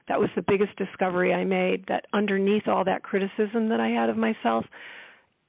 [0.07, 4.09] That was the biggest discovery I made that underneath all that criticism that I had
[4.09, 4.65] of myself,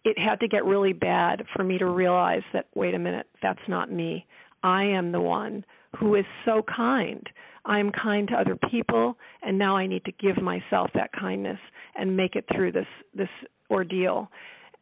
[0.05, 3.59] it had to get really bad for me to realize that, wait a minute, that's
[3.69, 4.27] not me.
[4.63, 5.65] I am the one
[5.99, 7.29] who is so kind.
[7.65, 11.59] I am kind to other people, and now I need to give myself that kindness
[11.97, 13.29] and make it through this this
[13.71, 14.31] ordeal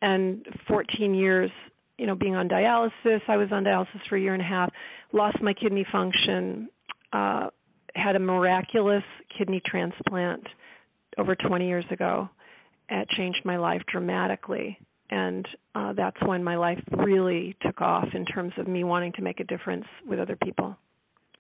[0.05, 1.51] and 14 years
[1.99, 3.21] you know being on dialysis.
[3.27, 4.71] I was on dialysis for a year and a half
[5.13, 6.69] lost my kidney function
[7.13, 7.49] uh
[7.95, 9.05] had a miraculous
[9.37, 10.45] kidney transplant
[11.17, 12.29] over 20 years ago.
[12.89, 14.79] It changed my life dramatically.
[15.11, 19.23] And uh that's when my life really took off in terms of me wanting to
[19.23, 20.77] make a difference with other people.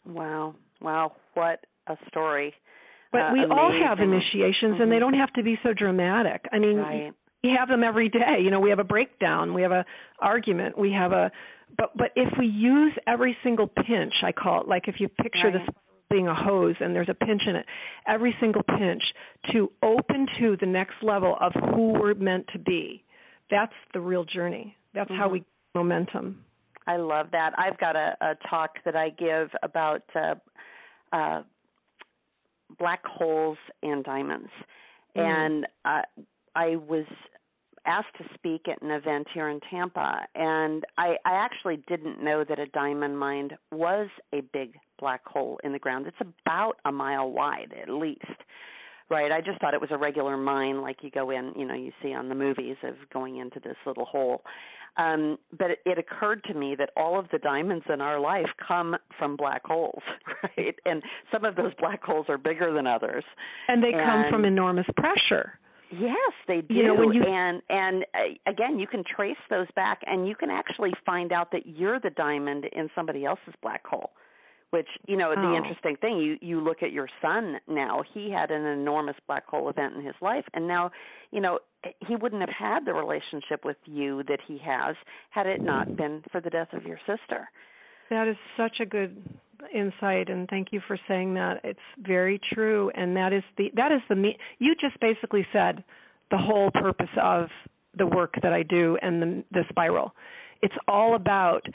[0.07, 0.55] Wow.
[0.81, 1.12] Wow.
[1.35, 2.55] What a story.
[3.12, 3.59] But uh, we amazing.
[3.59, 4.83] all have initiations mm-hmm.
[4.83, 6.46] and they don't have to be so dramatic.
[6.50, 7.12] I mean right
[7.44, 9.85] we have them every day you know we have a breakdown we have a
[10.18, 11.30] argument we have a
[11.76, 15.44] but but if we use every single pinch i call it like if you picture
[15.44, 15.52] right.
[15.52, 15.76] this
[16.11, 17.66] being a hose and there's a pinch in it
[18.09, 19.02] every single pinch
[19.52, 23.04] to open to the next level of who we're meant to be
[23.50, 25.20] that's the real journey that's mm-hmm.
[25.20, 26.40] how we momentum
[26.87, 30.35] i love that i've got a, a talk that i give about uh
[31.12, 31.42] uh
[32.78, 34.50] black holes and diamonds
[35.16, 35.22] mm.
[35.22, 36.02] and uh
[36.54, 37.04] I was
[37.87, 42.44] asked to speak at an event here in Tampa, and I, I actually didn't know
[42.48, 46.06] that a diamond mine was a big black hole in the ground.
[46.06, 48.24] It's about a mile wide, at least.
[49.10, 51.74] Right, I just thought it was a regular mine, like you go in, you know,
[51.74, 54.42] you see on the movies of going into this little hole.
[54.96, 58.46] Um, but it, it occurred to me that all of the diamonds in our life
[58.66, 60.02] come from black holes,
[60.42, 60.74] right?
[60.87, 63.24] And some of those black holes are bigger than others.
[63.68, 65.58] And they and, come from enormous pressure
[65.90, 66.74] Yes, they do.
[66.74, 70.35] You know, when you, and and uh, again, you can trace those back, and you
[70.35, 74.10] can actually find out that you're the diamond in somebody else's black hole.
[74.70, 75.40] Which you know, oh.
[75.40, 78.02] the interesting thing, you you look at your son now.
[78.12, 80.90] He had an enormous black hole event in his life, and now,
[81.30, 81.60] you know,
[82.06, 84.96] he wouldn't have had the relationship with you that he has
[85.30, 87.48] had it not been for the death of your sister.
[88.11, 89.23] That is such a good
[89.75, 93.90] insight and thank you for saying that it's very true and that is the that
[93.90, 95.83] is the me you just basically said
[96.31, 97.48] the whole purpose of
[97.96, 100.13] the work that I do and the the spiral
[100.63, 101.67] it's all about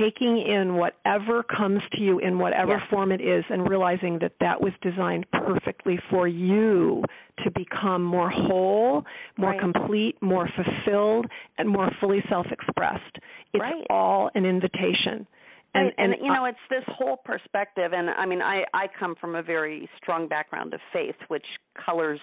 [0.00, 2.82] taking in whatever comes to you in whatever yes.
[2.90, 7.02] form it is and realizing that that was designed perfectly for you
[7.44, 9.04] to become more whole,
[9.36, 9.60] more right.
[9.60, 11.26] complete, more fulfilled,
[11.58, 13.16] and more fully self expressed.
[13.52, 13.84] It's right.
[13.90, 15.26] all an invitation.
[15.74, 19.14] And, and, and you know it's this whole perspective and i mean i i come
[19.20, 21.46] from a very strong background of faith which
[21.84, 22.20] colors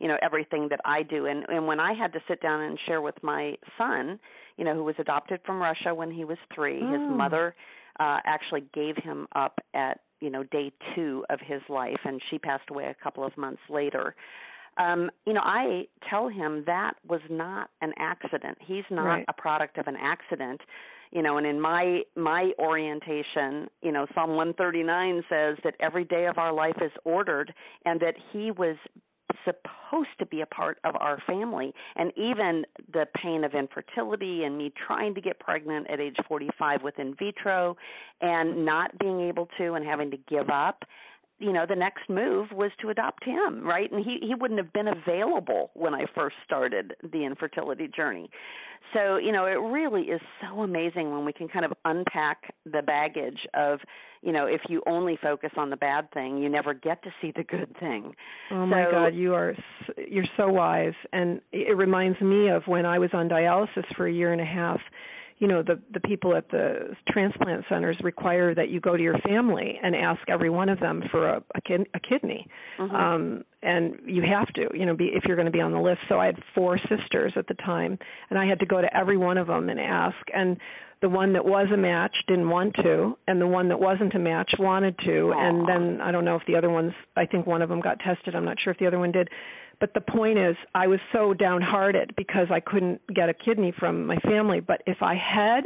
[0.00, 2.78] you know everything that i do and and when i had to sit down and
[2.86, 4.18] share with my son
[4.56, 6.92] you know who was adopted from russia when he was 3 oh.
[6.92, 7.54] his mother
[8.00, 12.38] uh actually gave him up at you know day 2 of his life and she
[12.38, 14.16] passed away a couple of months later
[14.78, 19.24] um you know i tell him that was not an accident he's not right.
[19.28, 20.60] a product of an accident
[21.10, 26.26] you know and in my my orientation you know psalm 139 says that every day
[26.26, 27.52] of our life is ordered
[27.84, 28.76] and that he was
[29.44, 31.72] supposed to be a part of our family.
[31.96, 36.82] And even the pain of infertility and me trying to get pregnant at age 45
[36.82, 37.76] with in vitro
[38.20, 40.84] and not being able to and having to give up
[41.38, 43.90] you know the next move was to adopt him right?
[43.90, 48.30] And he he wouldn't have been available when i first started the infertility journey.
[48.94, 52.82] So you know it really is so amazing when we can kind of unpack the
[52.82, 53.80] baggage of
[54.22, 57.32] you know if you only focus on the bad thing you never get to see
[57.34, 58.14] the good thing.
[58.50, 59.54] Oh my so, god you are
[60.08, 60.94] you're so wise.
[61.12, 64.46] And it reminds me of when i was on dialysis for a year and a
[64.46, 64.80] half
[65.38, 69.18] you know the the people at the transplant centers require that you go to your
[69.18, 72.46] family and ask every one of them for a a, kid, a kidney.
[72.78, 72.94] Mm-hmm.
[72.94, 75.80] um and you have to you know be if you're going to be on the
[75.80, 76.00] list.
[76.08, 77.98] So i had four sisters at the time
[78.30, 80.16] and i had to go to every one of them and ask.
[80.34, 80.56] And
[81.00, 84.18] the one that was a match didn't want to and the one that wasn't a
[84.18, 85.32] match wanted to.
[85.32, 85.36] Aww.
[85.36, 88.00] and then i don't know if the other ones i think one of them got
[88.00, 88.34] tested.
[88.34, 89.28] I'm not sure if the other one did
[89.80, 94.06] but the point is, I was so downhearted because I couldn't get a kidney from
[94.06, 94.60] my family.
[94.60, 95.64] But if I had,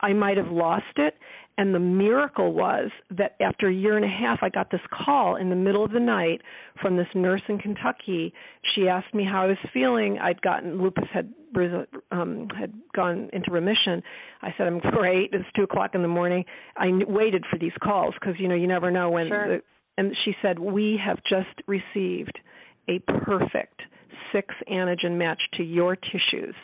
[0.00, 1.14] I might have lost it.
[1.58, 5.36] And the miracle was that after a year and a half, I got this call
[5.36, 6.40] in the middle of the night
[6.80, 8.32] from this nurse in Kentucky.
[8.74, 10.18] She asked me how I was feeling.
[10.18, 11.34] I'd gotten lupus had
[12.12, 14.02] um, had gone into remission.
[14.40, 15.30] I said I'm great.
[15.34, 16.44] It's two o'clock in the morning.
[16.76, 19.28] I waited for these calls because you know you never know when.
[19.28, 19.48] Sure.
[19.56, 19.62] The,
[19.98, 22.38] and she said we have just received
[22.90, 23.80] a perfect
[24.32, 26.54] six antigen match to your tissues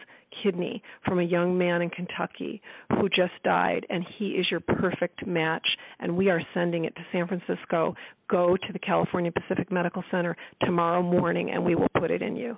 [0.42, 2.60] kidney from a young man in Kentucky
[2.90, 5.66] who just died, and he is your perfect match.
[6.00, 7.94] And we are sending it to San Francisco.
[8.28, 12.36] Go to the California Pacific Medical Center tomorrow morning, and we will put it in
[12.36, 12.56] you.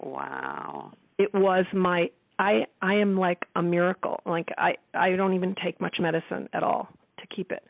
[0.00, 0.92] Wow!
[1.18, 2.10] It was my.
[2.38, 4.20] I I am like a miracle.
[4.24, 6.88] Like I I don't even take much medicine at all
[7.18, 7.64] to keep it.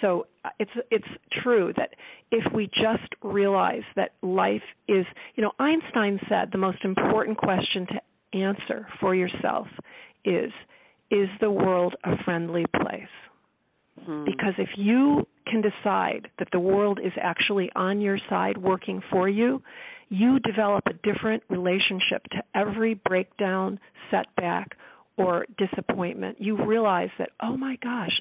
[0.00, 1.08] So uh, it's it's
[1.42, 1.90] true that
[2.30, 7.86] if we just realize that life is, you know, Einstein said the most important question
[7.86, 9.66] to answer for yourself
[10.24, 10.52] is
[11.10, 13.02] is the world a friendly place?
[14.04, 14.24] Hmm.
[14.24, 19.28] Because if you can decide that the world is actually on your side working for
[19.28, 19.62] you,
[20.10, 23.78] you develop a different relationship to every breakdown,
[24.10, 24.76] setback,
[25.16, 26.40] or disappointment.
[26.40, 28.12] You realize that, oh my gosh,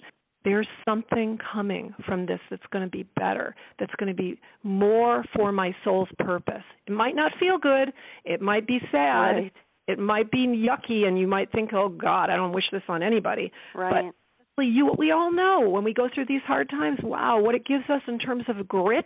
[0.43, 5.23] there's something coming from this that's going to be better, that's going to be more
[5.35, 6.63] for my soul's purpose.
[6.87, 7.91] It might not feel good,
[8.23, 9.53] it might be sad, right.
[9.87, 13.03] it might be yucky, and you might think, oh God, I don't wish this on
[13.03, 13.51] anybody.
[13.75, 14.11] Right.
[14.55, 17.65] But you, we all know when we go through these hard times, wow, what it
[17.65, 19.05] gives us in terms of grit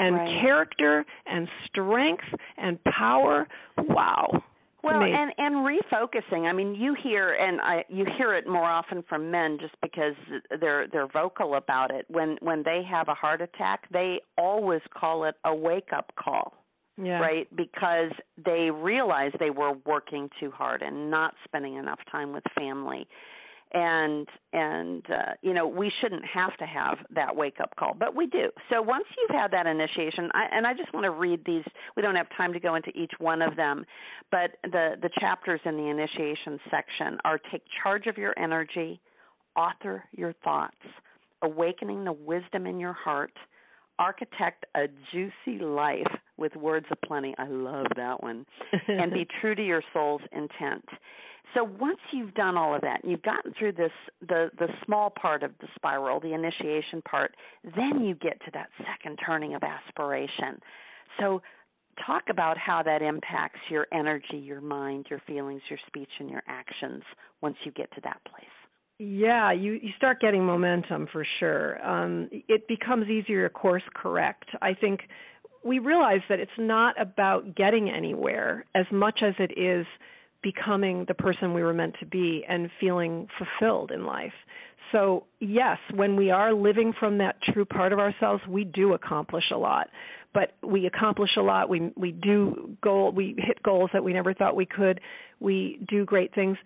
[0.00, 0.40] and right.
[0.40, 2.24] character and strength
[2.56, 3.46] and power.
[3.78, 4.42] Wow.
[4.82, 6.48] Well, and and refocusing.
[6.48, 10.14] I mean, you hear and I you hear it more often from men just because
[10.60, 12.04] they're they're vocal about it.
[12.08, 16.54] When when they have a heart attack, they always call it a wake up call.
[16.96, 17.20] Yeah.
[17.20, 17.48] Right?
[17.56, 18.10] Because
[18.44, 23.06] they realize they were working too hard and not spending enough time with family
[23.72, 28.14] and and uh, you know we shouldn't have to have that wake up call but
[28.14, 31.40] we do so once you've had that initiation I, and i just want to read
[31.46, 31.64] these
[31.96, 33.84] we don't have time to go into each one of them
[34.30, 39.00] but the the chapters in the initiation section are take charge of your energy
[39.56, 40.76] author your thoughts
[41.42, 43.32] awakening the wisdom in your heart
[43.98, 46.06] architect a juicy life
[46.36, 47.34] with words of plenty.
[47.38, 48.44] I love that one.
[48.88, 50.84] and be true to your soul's intent.
[51.54, 53.92] So once you've done all of that and you've gotten through this
[54.26, 57.34] the the small part of the spiral, the initiation part,
[57.76, 60.58] then you get to that second turning of aspiration.
[61.20, 61.42] So
[62.06, 66.42] talk about how that impacts your energy, your mind, your feelings, your speech and your
[66.48, 67.02] actions
[67.42, 68.46] once you get to that place.
[68.98, 71.84] Yeah, you you start getting momentum for sure.
[71.86, 74.46] Um, it becomes easier to course correct.
[74.62, 75.00] I think
[75.64, 79.86] we realize that it's not about getting anywhere as much as it is
[80.42, 84.32] becoming the person we were meant to be and feeling fulfilled in life.
[84.90, 89.44] So, yes, when we are living from that true part of ourselves, we do accomplish
[89.52, 89.88] a lot.
[90.34, 91.68] But we accomplish a lot.
[91.68, 95.00] We we do goal we hit goals that we never thought we could.
[95.40, 96.56] We do great things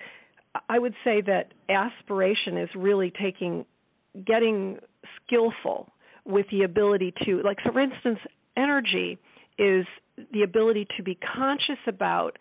[0.68, 3.64] I would say that aspiration is really taking,
[4.24, 4.78] getting
[5.24, 5.90] skillful
[6.24, 8.18] with the ability to, like, so for instance,
[8.56, 9.18] energy
[9.58, 9.86] is
[10.32, 12.38] the ability to be conscious about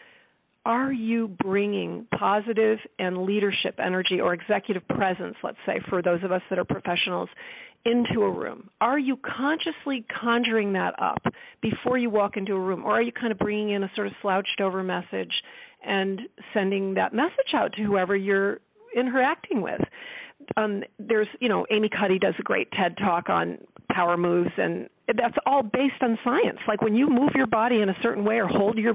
[0.65, 6.31] are you bringing positive and leadership energy or executive presence, let's say, for those of
[6.31, 7.29] us that are professionals,
[7.85, 8.69] into a room?
[8.81, 11.21] Are you consciously conjuring that up
[11.61, 12.83] before you walk into a room?
[12.83, 15.31] Or are you kind of bringing in a sort of slouched over message
[15.85, 16.21] and
[16.53, 18.59] sending that message out to whoever you're
[18.95, 19.81] interacting with.
[20.57, 23.57] Um, there's, you know, Amy Cuddy does a great TED talk on
[23.91, 26.59] power moves, and that's all based on science.
[26.67, 28.93] Like when you move your body in a certain way or hold your,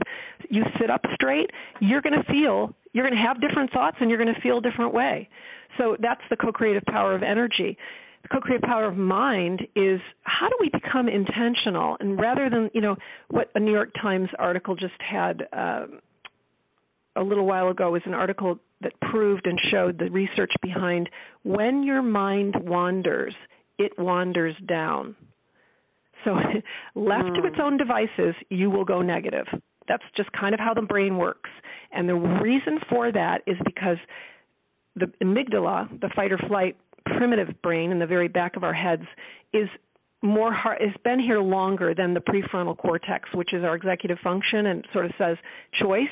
[0.49, 1.51] you sit up straight,
[1.81, 4.59] you're going to feel, you're going to have different thoughts, and you're going to feel
[4.59, 5.29] a different way.
[5.79, 7.77] So that's the co-creative power of energy.
[8.23, 12.81] The co-creative power of mind is how do we become intentional, and rather than, you
[12.81, 12.97] know,
[13.29, 15.47] what a New York Times article just had.
[15.53, 16.01] Um,
[17.17, 21.11] a little while ago was an article that proved and showed the research behind
[21.43, 23.35] when your mind wanders,
[23.79, 25.17] it wanders down.
[26.25, 26.35] So,
[26.95, 27.41] left mm.
[27.41, 27.63] to its hmm.
[27.63, 29.47] own devices, you will go negative.
[29.89, 31.51] That's just kind of how the brain works.
[31.93, 33.97] And the reason for that is because
[34.97, 36.77] the amygdala, the fight or flight
[37.17, 39.05] primitive brain in the very back of our heads,
[39.53, 39.69] is
[40.23, 44.67] more hard, has been here longer than the prefrontal cortex, which is our executive function
[44.67, 45.37] and sort of says
[45.81, 46.09] choice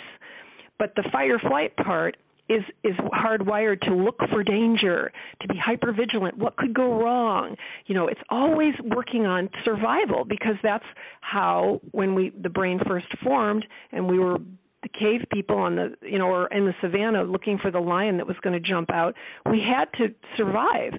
[0.79, 2.17] but the fight or flight part
[2.49, 6.39] is is hardwired to look for danger, to be hyper vigilant.
[6.39, 7.57] What could go wrong?
[7.87, 10.85] You know, it's always working on survival because that's
[11.21, 14.39] how when we the brain first formed and we were
[14.83, 18.17] the cave people on the you know or in the savannah looking for the lion
[18.17, 19.15] that was going to jump out,
[19.51, 20.93] we had to survive.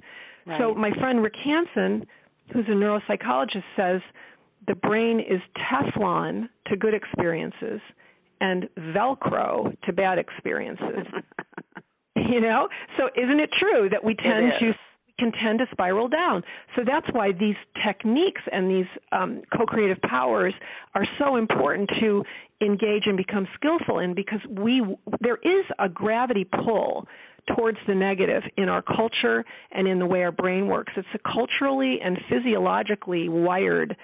[0.45, 0.59] Right.
[0.59, 2.05] So my friend Rick Hanson,
[2.53, 4.01] who's a neuropsychologist, says
[4.67, 7.81] the brain is Teflon to good experiences
[8.41, 11.05] and Velcro to bad experiences.
[12.15, 12.67] you know?
[12.97, 14.73] So isn't it true that we tend to
[15.19, 16.41] can tend to spiral down.
[16.75, 20.53] So that's why these techniques and these um, co-creative powers
[20.95, 22.23] are so important to
[22.61, 24.81] engage and become skillful in because we
[25.21, 27.05] there is a gravity pull
[27.55, 30.93] towards the negative in our culture and in the way our brain works.
[30.95, 33.95] It's a culturally and physiologically wired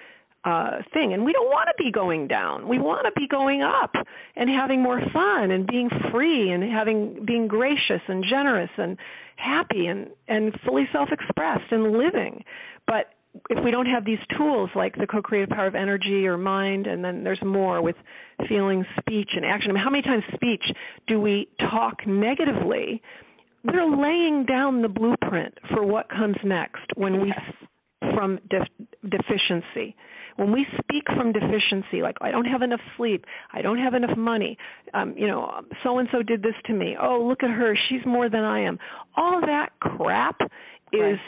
[0.46, 1.12] uh, thing.
[1.12, 2.68] And we don't want to be going down.
[2.68, 3.92] We want to be going up
[4.36, 8.96] and having more fun and being free and having being gracious and generous and
[9.34, 12.44] happy and and fully self-expressed and living.
[12.86, 13.06] But
[13.50, 17.04] if we don't have these tools like the co-creative power of energy or mind, and
[17.04, 17.96] then there's more with
[18.48, 19.70] feeling, speech, and action.
[19.70, 20.62] I mean, how many times speech
[21.08, 23.02] do we talk negatively?
[23.64, 27.34] We're laying down the blueprint for what comes next when we
[28.14, 29.96] from de- deficiency
[30.36, 34.16] when we speak from deficiency, like I don't have enough sleep, I don't have enough
[34.16, 34.56] money,
[34.94, 36.96] um, you know, so and so did this to me.
[37.00, 38.78] Oh, look at her, she's more than I am.
[39.16, 40.36] All that crap
[40.92, 41.18] is, right.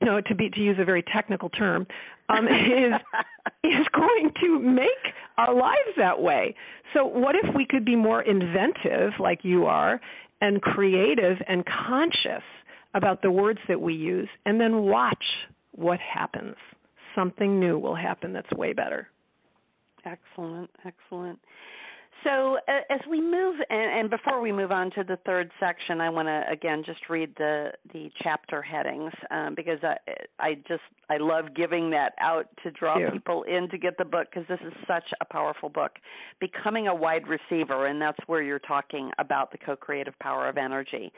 [0.00, 1.86] you know, to be to use a very technical term,
[2.28, 2.94] um, is
[3.64, 4.88] is going to make
[5.36, 6.54] our lives that way.
[6.94, 10.00] So what if we could be more inventive, like you are,
[10.40, 12.42] and creative and conscious
[12.94, 15.24] about the words that we use, and then watch
[15.72, 16.54] what happens
[17.14, 19.08] something new will happen that's way better.
[20.04, 21.38] Excellent, excellent.
[22.24, 26.00] So uh, as we move, and, and, before we move on to the third section,
[26.00, 29.96] I want to again just read the the chapter headings um, because I
[30.38, 34.28] I just I love giving that out to draw people in to get the book
[34.32, 35.92] because this is such a powerful book.
[36.40, 41.12] Becoming a wide receiver, and that's where you're talking about the co-creative power of energy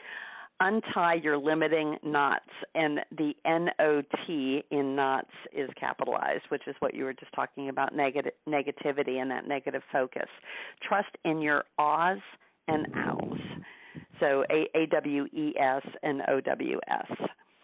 [0.59, 7.03] untie your limiting knots and the not in knots is capitalized which is what you
[7.03, 10.27] were just talking about negative negativity and that negative focus
[10.81, 12.21] trust in your aws
[12.67, 13.39] and ows
[14.19, 17.17] so a a w e s and o w s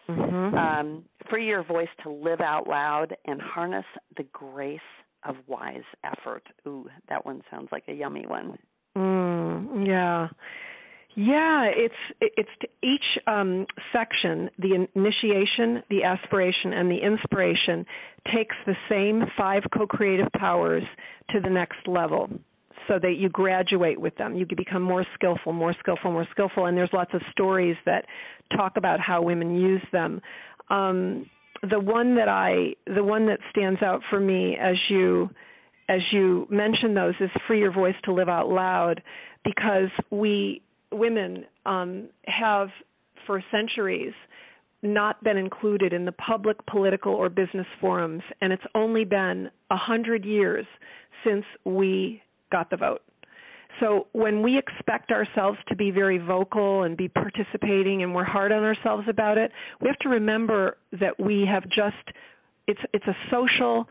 [0.08, 0.54] mm-hmm.
[0.56, 3.86] um, free your voice to live out loud and harness
[4.16, 4.80] the grace
[5.24, 6.46] of wise effort.
[6.66, 8.58] Ooh, that one sounds like a yummy one.
[8.96, 10.28] Mm, yeah.
[11.16, 12.48] Yeah, it's it's
[12.82, 17.86] each um, section, the initiation, the aspiration, and the inspiration
[18.34, 20.82] takes the same five co-creative powers
[21.30, 22.28] to the next level,
[22.88, 24.34] so that you graduate with them.
[24.34, 28.06] You become more skillful, more skillful, more skillful, and there's lots of stories that
[28.56, 30.20] talk about how women use them.
[30.68, 31.30] Um,
[31.70, 35.30] the one that I, the one that stands out for me as you
[35.88, 39.02] as you mention those is free your voice to live out loud
[39.44, 40.62] because we
[40.94, 42.68] women um, have
[43.26, 44.12] for centuries
[44.82, 49.76] not been included in the public political or business forums and it's only been a
[49.76, 50.66] hundred years
[51.24, 52.22] since we
[52.52, 53.00] got the vote.
[53.80, 58.52] So when we expect ourselves to be very vocal and be participating and we're hard
[58.52, 62.16] on ourselves about it we have to remember that we have just
[62.66, 63.88] it's it's a social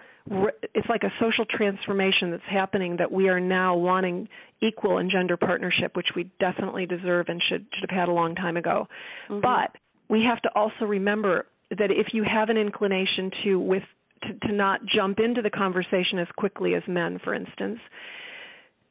[0.74, 4.28] it's like a social transformation that's happening that we are now wanting
[4.61, 8.34] equal and gender partnership which we definitely deserve and should should have had a long
[8.36, 8.88] time ago
[9.30, 9.41] mm-hmm.
[9.41, 9.76] but
[10.09, 13.84] we have to also remember that if you have an inclination to with
[14.21, 17.80] to, to not jump into the conversation as quickly as men for instance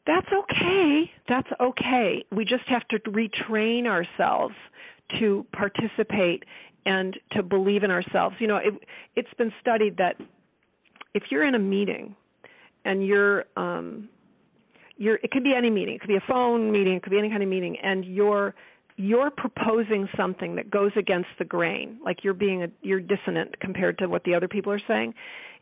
[0.07, 4.55] that's okay that's okay we just have to retrain ourselves
[5.18, 6.43] to participate
[6.85, 8.37] and to believe in ourselves.
[8.39, 8.74] You know, it,
[9.16, 10.16] it's been studied that
[11.14, 12.14] if you're in a meeting
[12.84, 14.08] and you're um,
[14.96, 17.18] you're it could be any meeting, it could be a phone meeting, it could be
[17.18, 18.54] any kind of meeting, and you're
[18.96, 23.98] you're proposing something that goes against the grain, like you're being a, you're dissonant compared
[23.98, 25.14] to what the other people are saying.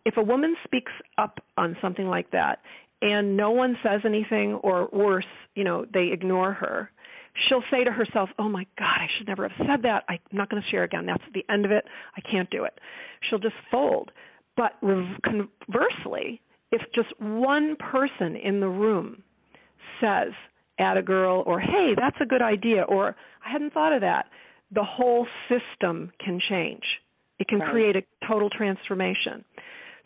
[0.05, 2.61] If a woman speaks up on something like that
[3.03, 5.24] and no one says anything or worse,
[5.55, 6.90] you know, they ignore her,
[7.48, 10.05] she'll say to herself, "Oh my God, I should never have said that.
[10.09, 11.07] I'm not going to share again.
[11.07, 11.84] That's the end of it.
[12.16, 12.78] I can't do it."
[13.28, 14.11] She'll just fold.
[14.61, 14.75] But
[15.25, 19.23] conversely, if just one person in the room
[20.03, 20.35] says,
[20.79, 24.27] "Add a girl," or "Hey, that's a good idea," or "I hadn't thought of that,"
[24.71, 26.85] the whole system can change.
[27.39, 27.71] It can right.
[27.71, 29.47] create a total transformation.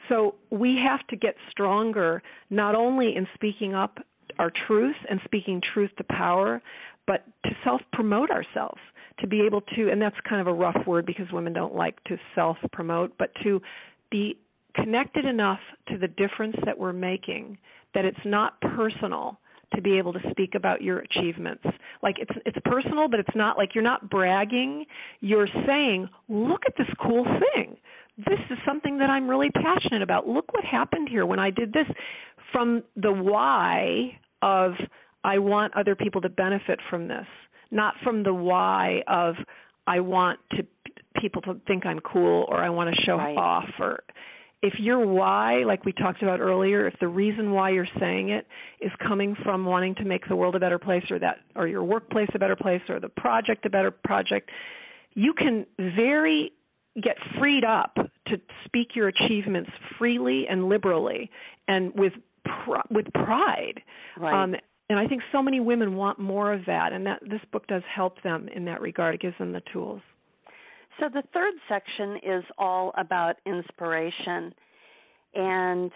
[0.08, 3.98] So we have to get stronger not only in speaking up
[4.38, 6.62] our truth and speaking truth to power,
[7.08, 8.80] but to self promote ourselves,
[9.18, 12.00] to be able to, and that's kind of a rough word because women don't like
[12.04, 13.60] to self promote, but to
[14.12, 14.38] be
[14.74, 17.58] connected enough to the difference that we're making
[17.94, 19.38] that it's not personal
[19.74, 21.64] to be able to speak about your achievements.
[22.02, 24.84] Like it's it's personal, but it's not like you're not bragging.
[25.20, 27.76] You're saying, "Look at this cool thing.
[28.16, 30.28] This is something that I'm really passionate about.
[30.28, 31.86] Look what happened here when I did this."
[32.52, 34.74] From the why of
[35.24, 37.26] I want other people to benefit from this,
[37.70, 39.34] not from the why of
[39.86, 40.66] I want to
[41.20, 43.36] people to think I'm cool or I want to show right.
[43.36, 44.02] off or
[44.64, 48.46] if your why, like we talked about earlier, if the reason why you're saying it
[48.80, 51.84] is coming from wanting to make the world a better place or that or your
[51.84, 54.50] workplace a better place or the project a better project,
[55.12, 56.50] you can very
[57.02, 57.94] get freed up
[58.26, 61.30] to speak your achievements freely and liberally
[61.68, 62.14] and with
[62.64, 63.82] pr- with pride.
[64.18, 64.44] Right.
[64.44, 64.54] Um,
[64.88, 67.82] and I think so many women want more of that, and that this book does
[67.94, 69.14] help them in that regard.
[69.14, 70.00] It gives them the tools.
[71.00, 74.54] So the third section is all about inspiration,
[75.34, 75.90] and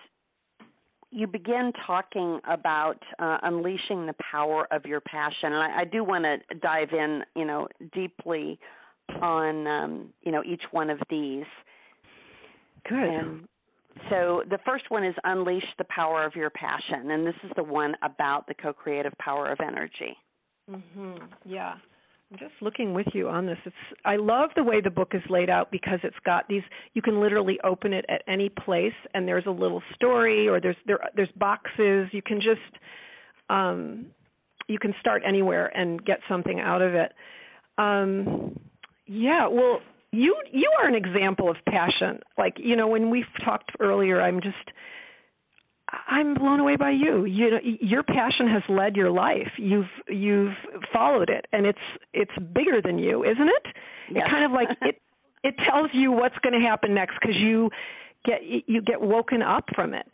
[1.11, 6.05] you begin talking about uh, unleashing the power of your passion, and I, I do
[6.05, 8.59] want to dive in, you know, deeply
[9.22, 11.46] on, um, you know, each one of these.
[12.88, 12.99] Good.
[12.99, 13.49] And
[14.11, 17.62] so the first one is unleash the power of your passion, and this is the
[17.62, 20.16] one about the co-creative power of energy.
[20.70, 21.24] Mm-hmm.
[21.44, 21.74] Yeah.
[22.31, 23.57] I'm just looking with you on this.
[23.64, 23.74] It's
[24.05, 26.62] I love the way the book is laid out because it's got these
[26.93, 30.76] you can literally open it at any place and there's a little story or there's
[30.87, 32.09] there there's boxes.
[32.12, 32.61] You can just
[33.49, 34.07] um
[34.66, 37.12] you can start anywhere and get something out of it.
[37.79, 38.59] Um
[39.07, 39.81] yeah, well
[40.12, 42.20] you you are an example of passion.
[42.37, 44.57] Like you know, when we talked earlier, I'm just
[46.07, 47.24] I'm blown away by you.
[47.24, 49.51] You know, your passion has led your life.
[49.57, 50.55] You've you've
[50.93, 51.78] followed it, and it's
[52.12, 53.66] it's bigger than you, isn't it?
[54.11, 54.24] Yes.
[54.26, 55.01] It kind of like it
[55.45, 57.70] it tells you what's going to happen next because you
[58.24, 60.07] get you get woken up from it.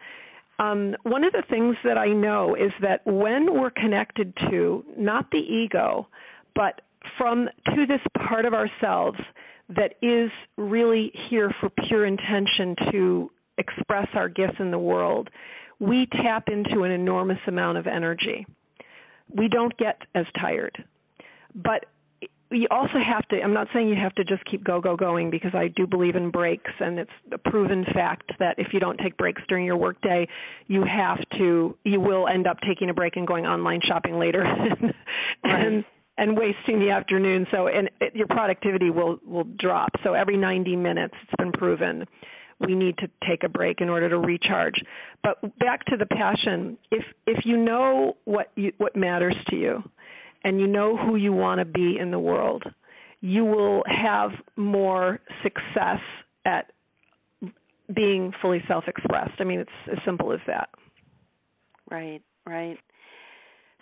[0.58, 5.30] Um, one of the things that I know is that when we're connected to not
[5.32, 6.06] the ego,
[6.54, 6.82] but
[7.18, 9.18] from to this part of ourselves
[9.68, 15.30] that is really here for pure intention to express our gifts in the world,
[15.84, 18.46] we tap into an enormous amount of energy.
[19.34, 20.84] We don't get as tired.
[21.54, 21.86] But
[22.50, 25.30] you also have to i'm not saying you have to just keep go go going
[25.30, 28.98] because i do believe in breaks and it's a proven fact that if you don't
[28.98, 30.26] take breaks during your workday
[30.68, 34.44] you have to you will end up taking a break and going online shopping later
[35.44, 35.84] and right.
[36.18, 40.76] and wasting the afternoon so and it, your productivity will will drop so every 90
[40.76, 42.04] minutes it's been proven
[42.60, 44.74] we need to take a break in order to recharge
[45.22, 49.82] but back to the passion if if you know what you what matters to you
[50.44, 52.62] and you know who you want to be in the world,
[53.20, 56.00] you will have more success
[56.44, 56.70] at
[57.94, 59.40] being fully self expressed.
[59.40, 60.68] I mean, it's as simple as that.
[61.90, 62.78] Right, right.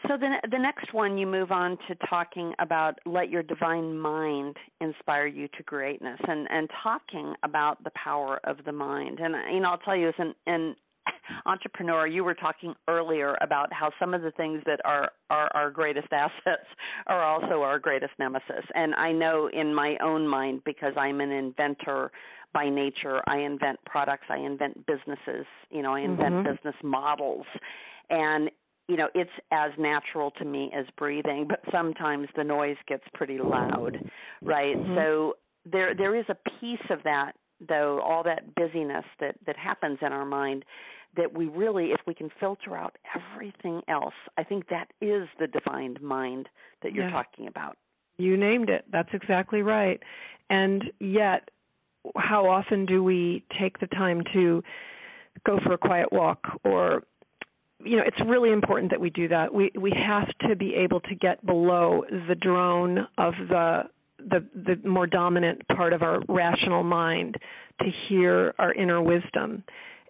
[0.09, 4.57] So the the next one you move on to talking about let your divine mind
[4.81, 9.21] inspire you to greatness and and talking about the power of the mind.
[9.21, 10.77] And you know I'll tell you as an an
[11.47, 15.71] entrepreneur, you were talking earlier about how some of the things that are, are our
[15.71, 16.67] greatest assets
[17.07, 18.65] are also our greatest nemesis.
[18.75, 22.11] And I know in my own mind, because I'm an inventor
[22.53, 26.53] by nature, I invent products, I invent businesses, you know, I invent mm-hmm.
[26.53, 27.47] business models.
[28.11, 28.51] And
[28.93, 33.39] you know it's as natural to me as breathing but sometimes the noise gets pretty
[33.39, 33.97] loud
[34.43, 34.95] right mm-hmm.
[34.95, 35.33] so
[35.65, 37.33] there there is a piece of that
[37.67, 40.63] though all that busyness that that happens in our mind
[41.17, 45.47] that we really if we can filter out everything else i think that is the
[45.47, 46.47] divine mind
[46.83, 47.13] that you're yeah.
[47.13, 47.79] talking about
[48.19, 50.03] you named it that's exactly right
[50.51, 51.49] and yet
[52.17, 54.63] how often do we take the time to
[55.47, 57.05] go for a quiet walk or
[57.85, 59.53] you know it's really important that we do that.
[59.53, 63.83] We we have to be able to get below the drone of the
[64.19, 67.37] the the more dominant part of our rational mind
[67.81, 69.65] to hear our inner wisdom.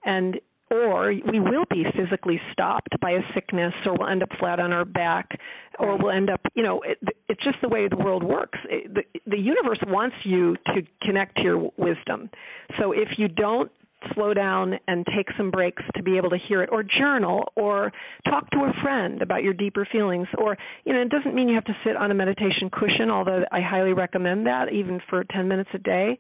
[0.04, 4.58] And or we will be physically stopped by a sickness or we'll end up flat
[4.58, 5.38] on our back
[5.78, 6.98] or we'll end up you know it,
[7.28, 8.58] it's just the way the world works.
[8.68, 12.30] It, the, the universe wants you to connect to your wisdom.
[12.78, 13.70] So if you don't
[14.14, 17.92] slow down and take some breaks to be able to hear it or journal or
[18.28, 21.54] talk to a friend about your deeper feelings or you know it doesn't mean you
[21.54, 25.48] have to sit on a meditation cushion although I highly recommend that even for 10
[25.48, 26.18] minutes a day.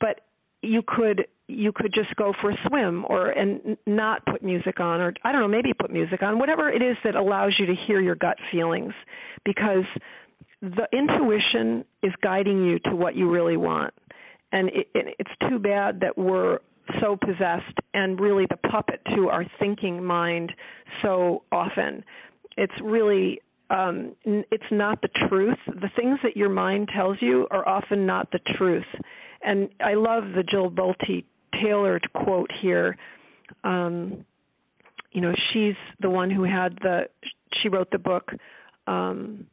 [0.00, 0.20] But
[0.62, 5.00] you could you could just go for a swim or and not put music on
[5.00, 7.74] or I don't know maybe put music on whatever it is that allows you to
[7.86, 8.92] hear your gut feelings
[9.44, 9.84] because
[10.60, 13.94] the intuition is guiding you to what you really want.
[14.50, 16.58] And it, it, it's too bad that we're
[17.00, 20.52] so possessed and really the puppet to our thinking mind
[21.02, 22.04] so often.
[22.56, 25.58] It's really um, it's not the truth.
[25.66, 28.86] The things that your mind tells you are often not the truth.
[29.42, 31.24] And I love the Jill Bolte
[31.62, 32.96] Taylor quote here.
[33.64, 34.24] Um,
[35.12, 37.08] you know, she's the one who had the.
[37.62, 38.30] She wrote the book.
[38.86, 39.46] Um,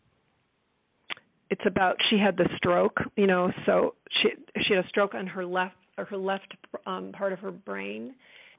[1.50, 2.98] it's about she had the stroke.
[3.18, 4.30] You know, so she
[4.64, 8.14] she had a stroke on her left or her left um, part of her brain,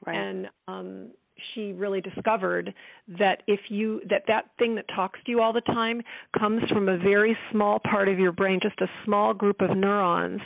[0.06, 0.16] right.
[0.16, 1.08] and um,
[1.54, 2.72] she really discovered
[3.18, 6.02] that if you that that thing that talks to you all the time
[6.38, 10.40] comes from a very small part of your brain, just a small group of neurons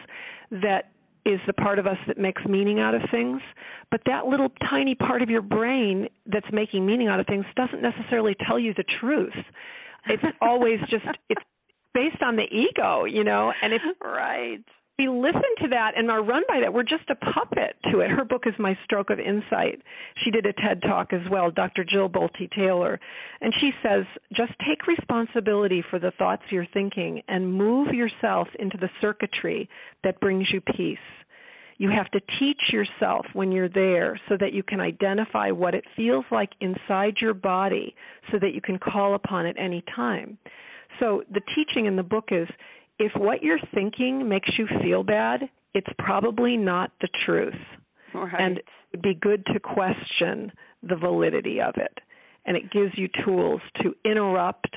[0.51, 0.91] that
[1.27, 3.41] is the part of us that makes meaning out of things.
[3.91, 7.83] But that little tiny part of your brain that's making meaning out of things doesn't
[7.83, 9.35] necessarily tell you the truth.
[10.07, 11.43] It's always just it's
[11.93, 14.65] based on the ego, you know, and it's right
[15.01, 16.73] we listen to that and are run by that.
[16.73, 18.11] We're just a puppet to it.
[18.11, 19.81] Her book is My Stroke of Insight.
[20.23, 21.85] She did a TED talk as well, Dr.
[21.85, 23.01] Jill Bolte Taylor.
[23.41, 24.05] And she says,
[24.37, 29.71] just take responsibility for the thoughts you're thinking and move yourself into the circuitry
[30.05, 30.99] that brings you peace.
[31.79, 35.85] You have to teach yourself when you're there so that you can identify what it
[35.97, 37.95] feels like inside your body
[38.31, 40.37] so that you can call upon it any time.
[40.99, 42.47] So the teaching in the book is
[43.01, 45.41] if what you're thinking makes you feel bad,
[45.75, 47.55] it's probably not the truth.
[48.15, 48.35] Right.
[48.39, 48.61] And
[48.93, 51.99] it'd be good to question the validity of it.
[52.45, 54.77] And it gives you tools to interrupt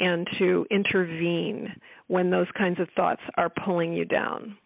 [0.00, 1.68] and to intervene
[2.08, 4.56] when those kinds of thoughts are pulling you down.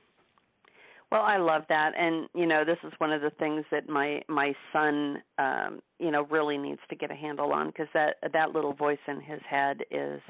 [1.12, 4.22] Well, I love that, and you know, this is one of the things that my
[4.28, 8.50] my son, um, you know, really needs to get a handle on because that that
[8.50, 10.20] little voice in his head is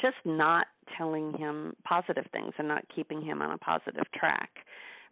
[0.00, 0.66] just not
[0.96, 4.50] telling him positive things and not keeping him on a positive track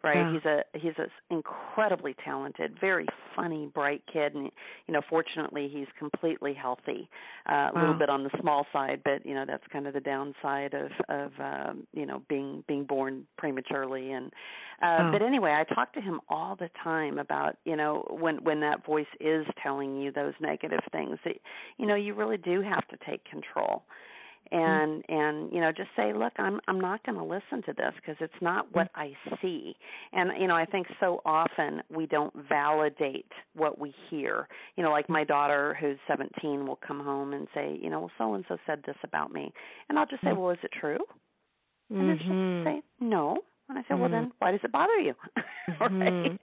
[0.03, 0.33] right yeah.
[0.33, 3.05] he's a he's an incredibly talented very
[3.35, 4.51] funny bright kid and
[4.87, 7.09] you know fortunately he's completely healthy
[7.49, 9.99] uh, a little bit on the small side but you know that's kind of the
[9.99, 14.31] downside of of um you know being being born prematurely and
[14.81, 15.11] uh oh.
[15.11, 18.85] but anyway i talk to him all the time about you know when when that
[18.85, 21.35] voice is telling you those negative things that
[21.77, 23.83] you know you really do have to take control
[24.53, 24.63] Mm-hmm.
[24.63, 25.13] and mm-hmm.
[25.13, 28.15] and you know just say look i'm i'm not going to listen to this because
[28.19, 28.79] it's not mm-hmm.
[28.79, 29.75] what i see.
[30.11, 34.47] And you know i think so often we don't validate what we hear.
[34.75, 35.27] You know like my mm-hmm.
[35.29, 38.81] daughter who's 17 will come home and say you know well so and so said
[38.85, 39.51] this about me.
[39.89, 40.99] And i'll just say well is it true?
[41.89, 43.37] And then she'll say no.
[43.69, 45.13] And i say well then why does it bother you?
[45.79, 46.37] Right?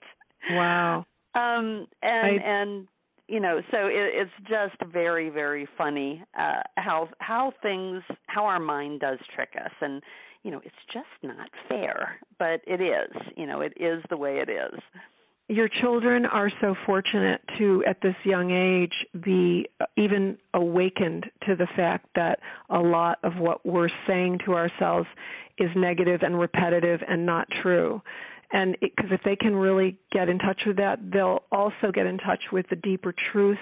[0.51, 1.05] Wow.
[1.35, 2.87] Um and I, and
[3.31, 8.59] you know so it, it's just very very funny uh how how things how our
[8.59, 9.71] mind does trick us.
[9.79, 10.03] And
[10.43, 14.39] you know it's just not fair but it is you know it is the way
[14.39, 14.79] it is.
[15.47, 19.67] Your children are so fortunate to at this young age be
[19.97, 25.07] even awakened to the fact that a lot of what we're saying to ourselves
[25.57, 28.01] is negative and repetitive and not true
[28.53, 32.17] and because if they can really get in touch with that they'll also get in
[32.17, 33.57] touch with the deeper truth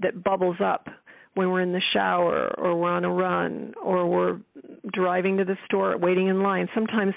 [0.00, 0.88] that bubbles up
[1.34, 4.38] when we're in the shower or we're on a run or we're
[4.92, 6.68] driving to the store waiting in line.
[6.74, 7.14] Sometimes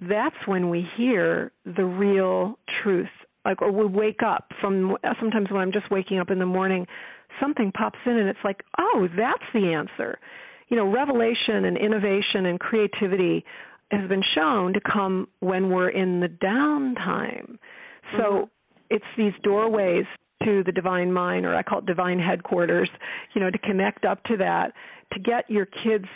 [0.00, 3.08] that's when we hear the real truth.
[3.44, 6.86] Like or we wake up from sometimes when i'm just waking up in the morning
[7.40, 10.18] something pops in and it's like oh that's the answer.
[10.68, 13.44] You know revelation and innovation and creativity
[13.92, 17.58] has been shown to come when we're in the downtime.
[18.16, 18.44] So mm-hmm.
[18.90, 20.04] it's these doorways
[20.44, 22.90] to the divine mind, or I call it divine headquarters,
[23.34, 24.72] you know, to connect up to that,
[25.12, 26.06] to get your kids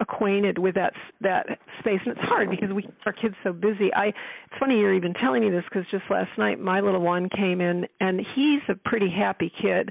[0.00, 1.46] acquainted with that that
[1.80, 5.14] space and it's hard because we our kids so busy i it's funny you're even
[5.14, 8.74] telling me this because just last night my little one came in and he's a
[8.88, 9.90] pretty happy kid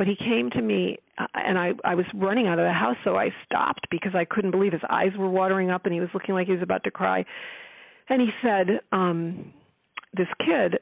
[0.00, 2.96] but he came to me uh, and I I was running out of the house
[3.04, 6.08] so I stopped because I couldn't believe his eyes were watering up and he was
[6.14, 7.22] looking like he was about to cry.
[8.08, 9.52] And he said um
[10.14, 10.78] this kid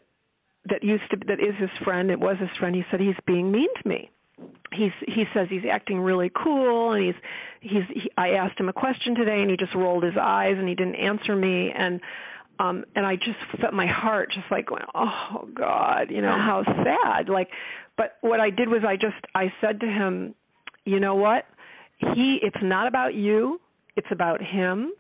[0.71, 3.51] that used to that is his friend, it was his friend, he said he's being
[3.51, 4.09] mean to me.
[4.73, 7.15] He's he says he's acting really cool and he's
[7.61, 10.69] he's he, I asked him a question today and he just rolled his eyes and
[10.69, 12.01] he didn't answer me and
[12.61, 16.63] um and I just felt my heart just like going, oh God, you know how
[16.65, 17.29] sad.
[17.29, 17.49] Like,
[17.97, 20.35] but what I did was I just I said to him,
[20.85, 21.45] you know what?
[21.99, 23.61] He it's not about you,
[23.97, 24.93] it's about him.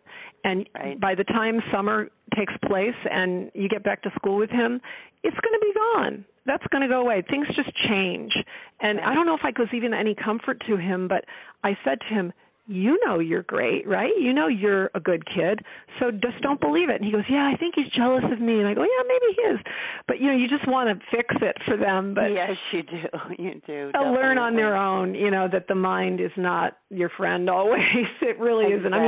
[0.45, 1.01] And right.
[1.01, 2.09] by the time summer
[2.39, 4.80] takes place and you get back to school with him,
[5.24, 6.24] it's going to be gone.
[6.47, 7.22] That's going to go away.
[7.28, 8.32] Things just change.
[8.80, 9.01] And.
[9.01, 11.24] I don't know if I was even any comfort to him, but
[11.64, 12.32] I said to him,
[12.68, 14.12] you know you're great, right?
[14.20, 15.61] You know you're a good kid.
[15.99, 16.97] So just don't believe it.
[16.97, 18.59] And he goes, yeah, I think he's jealous of me.
[18.59, 19.59] And I go, yeah, maybe he is.
[20.07, 22.12] But you know, you just want to fix it for them.
[22.14, 22.97] But yes, you do.
[23.39, 23.91] You do.
[23.93, 25.14] They'll learn on their own.
[25.14, 27.80] You know that the mind is not your friend always.
[28.20, 28.80] It really exactly.
[28.80, 28.95] isn't.
[28.95, 29.01] I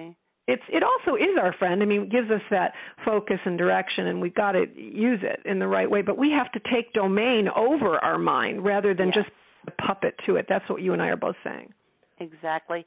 [0.00, 0.16] mean,
[0.48, 1.82] it's it also is our friend.
[1.82, 2.72] I mean, it gives us that
[3.04, 6.02] focus and direction, and we've got to use it in the right way.
[6.02, 9.24] But we have to take domain over our mind rather than yes.
[9.24, 10.46] just puppet to it.
[10.48, 11.72] That's what you and I are both saying.
[12.18, 12.84] Exactly.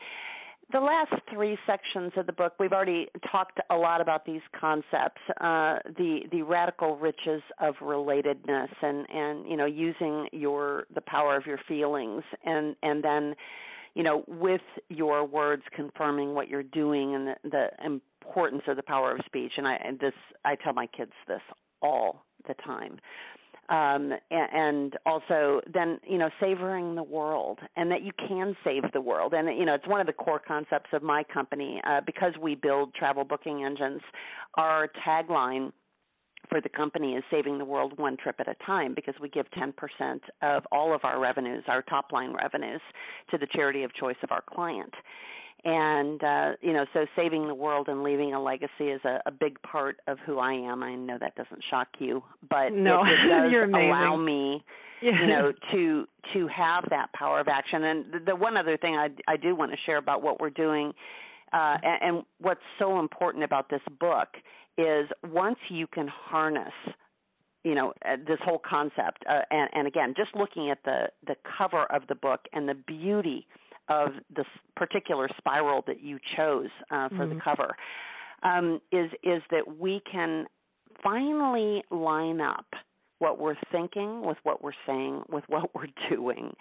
[0.71, 5.21] The last three sections of the book, we've already talked a lot about these concepts,
[5.39, 11.37] uh, the the radical riches of relatedness, and and you know using your the power
[11.37, 13.35] of your feelings, and and then
[13.95, 18.83] you know with your words confirming what you're doing and the, the importance of the
[18.83, 19.53] power of speech.
[19.57, 21.41] And I and this I tell my kids this
[21.81, 22.99] all the time
[23.69, 29.01] um, and also then you know savoring the world and that you can save the
[29.01, 32.33] world and you know it's one of the core concepts of my company uh, because
[32.39, 34.01] we build travel booking engines
[34.55, 35.71] our tagline
[36.49, 39.45] for the company is saving the world one trip at a time because we give
[39.51, 39.73] 10%
[40.41, 42.81] of all of our revenues, our top line revenues,
[43.31, 44.93] to the charity of choice of our client
[45.65, 49.31] and uh, you know, so saving the world and leaving a legacy is a, a
[49.31, 50.83] big part of who I am.
[50.83, 54.63] I know that doesn't shock you, but no, it, it does You're allow me,
[55.01, 55.19] yeah.
[55.19, 57.83] you know, to to have that power of action.
[57.83, 60.51] And the, the one other thing I I do want to share about what we're
[60.51, 60.93] doing,
[61.55, 64.27] uh, and, and what's so important about this book
[64.77, 66.73] is once you can harness
[67.63, 71.35] you know uh, this whole concept uh, and, and again just looking at the the
[71.57, 73.47] cover of the book and the beauty
[73.87, 74.45] of this
[74.75, 77.35] particular spiral that you chose uh, for mm-hmm.
[77.35, 77.75] the cover
[78.43, 80.45] um, is is that we can
[81.03, 82.65] finally line up
[83.19, 86.53] what we're thinking with what we're saying with what we're doing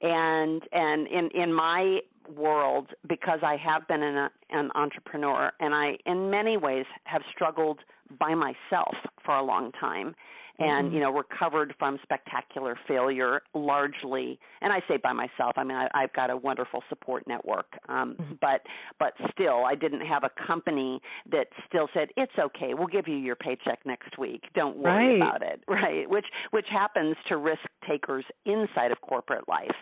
[0.00, 2.00] and and in in my
[2.36, 7.80] world because I have been an, an entrepreneur and I in many ways have struggled
[8.18, 8.94] by myself
[9.24, 10.14] for a long time
[10.58, 10.94] and mm-hmm.
[10.94, 15.88] you know recovered from spectacular failure largely and i say by myself i mean I,
[15.94, 18.34] i've got a wonderful support network um mm-hmm.
[18.40, 18.62] but
[18.98, 21.00] but still i didn't have a company
[21.30, 25.28] that still said it's okay we'll give you your paycheck next week don't worry right.
[25.28, 29.76] about it right which which happens to risk takers inside of corporate life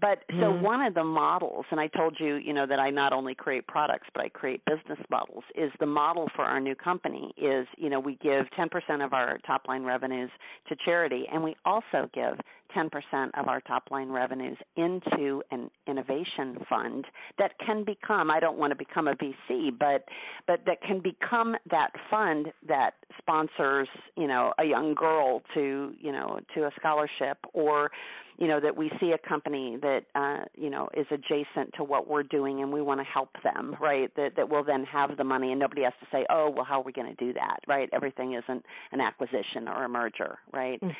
[0.00, 0.40] But mm-hmm.
[0.40, 3.34] so one of the models, and I told you, you know, that I not only
[3.34, 5.44] create products but I create business models.
[5.54, 9.38] Is the model for our new company is, you know, we give 10% of our
[9.46, 10.30] top line revenues
[10.68, 12.38] to charity, and we also give
[12.76, 12.90] 10%
[13.38, 17.06] of our top line revenues into an innovation fund
[17.38, 20.04] that can become I don't want to become a VC but
[20.46, 26.12] but that can become that fund that sponsors you know a young girl to you
[26.12, 27.90] know to a scholarship or
[28.38, 32.08] you know that we see a company that uh you know is adjacent to what
[32.08, 34.14] we're doing and we want to help them right?
[34.16, 36.80] That that will then have the money and nobody has to say oh well how
[36.80, 37.58] are we going to do that?
[37.66, 37.88] Right?
[37.92, 40.80] Everything isn't an acquisition or a merger right?
[40.80, 40.94] Mm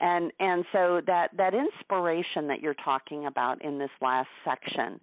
[0.00, 5.00] and and so that that inspiration that you're talking about in this last section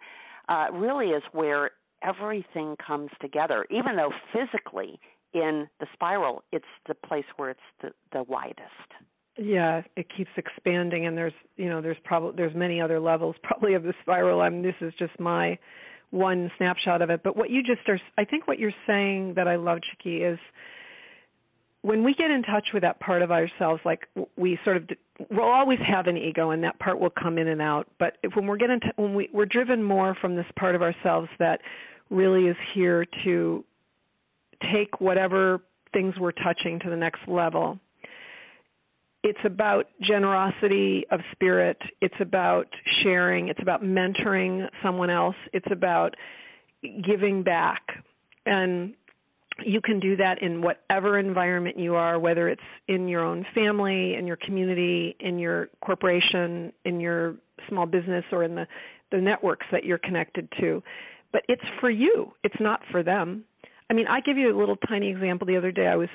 [0.47, 1.71] uh, really is where
[2.03, 3.65] everything comes together.
[3.69, 4.99] Even though physically
[5.33, 8.63] in the spiral it's the place where it's the, the widest.
[9.37, 13.73] Yeah it keeps expanding and there's you know there's probably there's many other levels probably
[13.73, 14.41] of the spiral.
[14.41, 15.57] I mean this is just my
[16.11, 17.21] one snapshot of it.
[17.23, 20.39] But what you just are i think what you're saying that i love Chicke is
[21.81, 24.89] when we get in touch with that part of ourselves, like we sort of,
[25.31, 27.87] we'll always have an ego, and that part will come in and out.
[27.99, 31.29] But if, when we're getting, when we we're driven more from this part of ourselves
[31.39, 31.61] that
[32.09, 33.63] really is here to
[34.73, 35.61] take whatever
[35.93, 37.79] things we're touching to the next level.
[39.23, 41.77] It's about generosity of spirit.
[42.01, 42.67] It's about
[43.03, 43.49] sharing.
[43.49, 45.35] It's about mentoring someone else.
[45.51, 46.15] It's about
[47.05, 47.81] giving back.
[48.45, 48.93] And
[49.65, 54.15] you can do that in whatever environment you are, whether it's in your own family,
[54.15, 57.35] in your community, in your corporation, in your
[57.67, 58.65] small business, or in the,
[59.11, 60.81] the networks that you're connected to.
[61.31, 63.43] But it's for you, it's not for them.
[63.89, 65.87] I mean, I give you a little tiny example the other day.
[65.87, 66.09] I was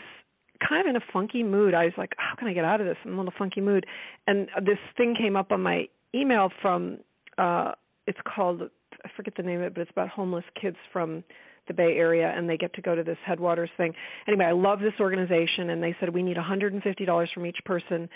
[0.66, 1.74] kind of in a funky mood.
[1.74, 2.96] I was like, how can I get out of this?
[3.04, 3.86] I'm in a little funky mood.
[4.26, 6.98] And this thing came up on my email from,
[7.38, 7.72] uh,
[8.06, 8.62] it's called,
[9.04, 11.24] I forget the name of it, but it's about homeless kids from
[11.68, 13.92] the Bay Area and they get to go to this Headwaters thing.
[14.28, 18.08] Anyway, I love this organization and they said we need $150 from each person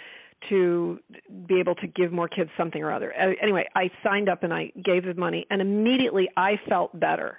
[0.49, 0.99] to
[1.47, 3.13] be able to give more kids something or other.
[3.13, 7.39] Anyway, I signed up and I gave the money and immediately I felt better.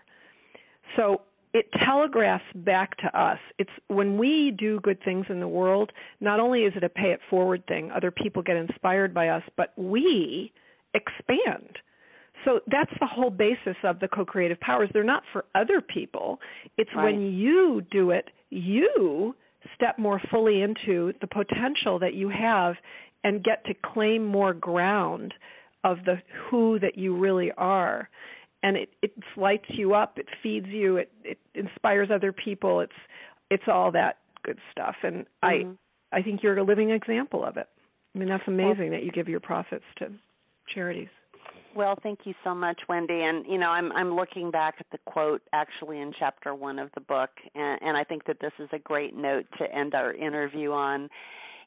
[0.98, 1.22] So
[1.54, 3.40] it telegraphs back to us.
[3.58, 7.12] It's when we do good things in the world, not only is it a pay
[7.12, 10.52] it forward thing, other people get inspired by us, but we
[10.94, 11.78] expand
[12.46, 14.90] so that's the whole basis of the co-creative powers.
[14.94, 16.40] They're not for other people.
[16.78, 17.06] It's right.
[17.06, 19.36] when you do it, you
[19.76, 22.76] step more fully into the potential that you have
[23.24, 25.34] and get to claim more ground
[25.84, 26.16] of the
[26.50, 28.10] who that you really are.
[28.64, 32.82] And it, it lights you up, it feeds you, it, it inspires other people.
[32.82, 32.92] It's
[33.50, 34.96] it's all that good stuff.
[35.04, 35.72] And mm-hmm.
[36.14, 37.68] I I think you're a living example of it.
[38.16, 40.12] I mean that's amazing well, that you give your profits to
[40.74, 41.08] charities.
[41.76, 43.22] Well, thank you so much, Wendy.
[43.22, 46.90] And you know, I'm I'm looking back at the quote actually in chapter one of
[46.96, 50.14] the book, and, and I think that this is a great note to end our
[50.14, 51.10] interview on.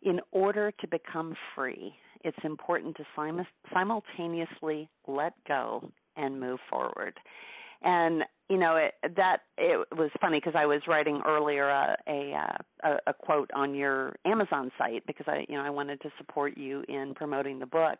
[0.02, 1.94] In order to become free,
[2.24, 7.14] it's important to sim- simultaneously let go and move forward.
[7.82, 12.34] And you know it, that it was funny because I was writing earlier a, a
[12.34, 16.10] uh, a a quote on your Amazon site because I you know I wanted to
[16.18, 17.98] support you in promoting the book,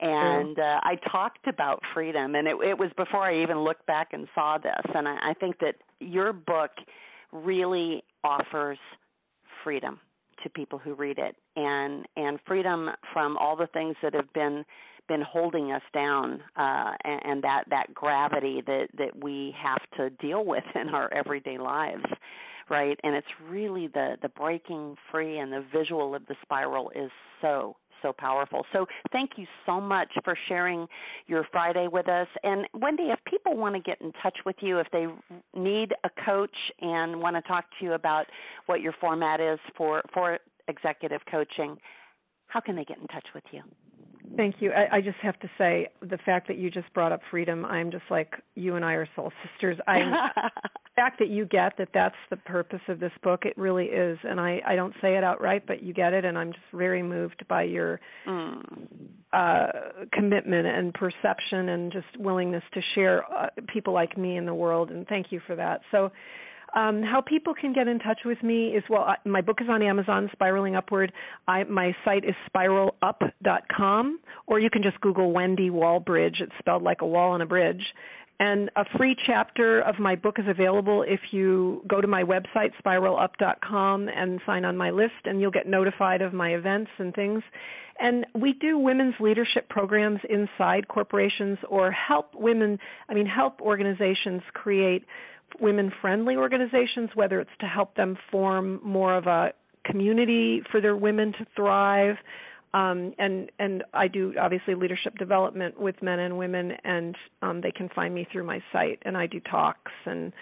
[0.00, 4.08] and uh, I talked about freedom, and it, it was before I even looked back
[4.12, 4.92] and saw this.
[4.94, 6.70] And I, I think that your book
[7.32, 8.78] really offers
[9.64, 9.98] freedom
[10.42, 14.64] to people who read it, and and freedom from all the things that have been
[15.08, 20.10] been holding us down, uh, and, and that that gravity that that we have to
[20.22, 22.04] deal with in our everyday lives
[22.68, 27.10] right and it's really the the breaking free and the visual of the spiral is
[27.40, 28.64] so so powerful.
[28.72, 30.86] So thank you so much for sharing
[31.26, 32.28] your Friday with us.
[32.42, 35.06] And Wendy, if people want to get in touch with you, if they
[35.54, 38.26] need a coach and want to talk to you about
[38.66, 40.38] what your format is for for
[40.68, 41.76] executive coaching,
[42.48, 43.62] how can they get in touch with you?
[44.36, 44.72] Thank you.
[44.72, 47.64] I, I, just have to say the fact that you just brought up freedom.
[47.64, 49.78] I'm just like you and I are soul sisters.
[49.86, 49.98] I
[50.34, 50.50] the
[50.94, 53.44] fact that you get that that's the purpose of this book.
[53.44, 56.36] It really is, and I I don't say it outright, but you get it, and
[56.36, 58.62] I'm just very moved by your mm.
[59.32, 59.66] uh,
[60.12, 64.90] commitment and perception and just willingness to share uh, people like me in the world.
[64.90, 65.82] And thank you for that.
[65.90, 66.10] So
[66.76, 69.66] um, how people can get in touch with me is well, I, my book is
[69.68, 71.10] on Amazon, Spiraling Upward.
[71.48, 76.40] I, my site is spiralup.com, or you can just Google Wendy Wallbridge.
[76.40, 77.82] It's spelled like a wall and a bridge.
[78.38, 82.72] And a free chapter of my book is available if you go to my website,
[82.84, 87.42] spiralup.com, and sign on my list, and you'll get notified of my events and things.
[87.98, 94.42] And we do women's leadership programs inside corporations or help women, I mean, help organizations
[94.52, 95.06] create
[95.60, 99.52] women friendly organizations, whether it's to help them form more of a
[99.84, 102.16] community for their women to thrive.
[102.74, 107.70] Um, and and I do obviously leadership development with men and women, and um, they
[107.70, 108.98] can find me through my site.
[109.02, 110.32] And I do talks and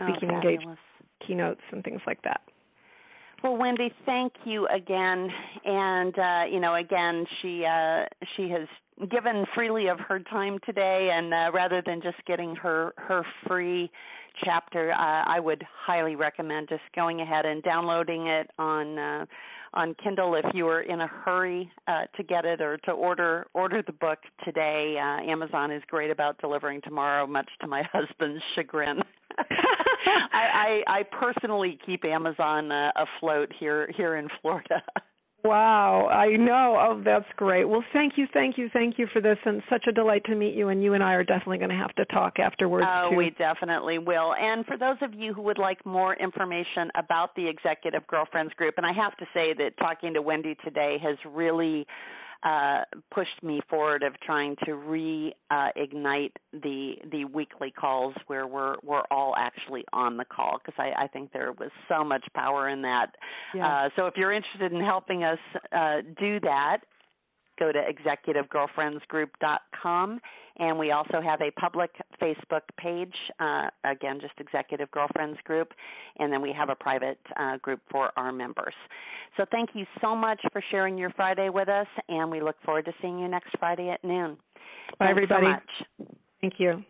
[0.00, 0.80] Oh, speaking engagements,
[1.26, 2.40] keynotes, and things like that.
[3.42, 5.28] Well, Wendy, thank you again.
[5.64, 8.04] And uh, you know, again, she uh,
[8.36, 8.68] she has
[9.10, 13.90] given freely of her time today, and uh, rather than just getting her her free
[14.44, 19.26] chapter, uh, I would highly recommend just going ahead and downloading it on uh,
[19.72, 23.46] on Kindle if you are in a hurry uh, to get it or to order
[23.54, 24.96] order the book today.
[24.98, 29.00] Uh, Amazon is great about delivering tomorrow, much to my husband's chagrin.
[30.32, 34.82] I, I, I personally keep Amazon uh, afloat here here in Florida.
[35.42, 36.76] Wow, I know.
[36.78, 37.64] Oh, that's great.
[37.64, 40.54] Well, thank you, thank you, thank you for this, and such a delight to meet
[40.54, 40.68] you.
[40.68, 42.86] And you and I are definitely going to have to talk afterwards.
[42.88, 43.16] Oh, too.
[43.16, 44.34] we definitely will.
[44.34, 48.74] And for those of you who would like more information about the Executive Girlfriends Group,
[48.76, 51.86] and I have to say that talking to Wendy today has really
[52.42, 55.68] uh, pushed me forward of trying to reignite uh,
[56.52, 61.06] the the weekly calls where we're we're all actually on the call because I, I
[61.06, 63.14] think there was so much power in that.
[63.54, 63.66] Yeah.
[63.66, 65.38] Uh, so if you're interested in helping us
[65.72, 66.78] uh, do that,
[67.58, 70.20] go to executivegirlfriendsgroup.com.
[70.60, 71.90] And we also have a public
[72.20, 75.72] Facebook page, uh, again, just Executive Girlfriends Group.
[76.18, 78.74] And then we have a private uh, group for our members.
[79.38, 81.86] So thank you so much for sharing your Friday with us.
[82.10, 84.36] And we look forward to seeing you next Friday at noon.
[84.98, 85.46] Bye, Thanks everybody.
[85.46, 86.10] So much.
[86.42, 86.84] Thank you.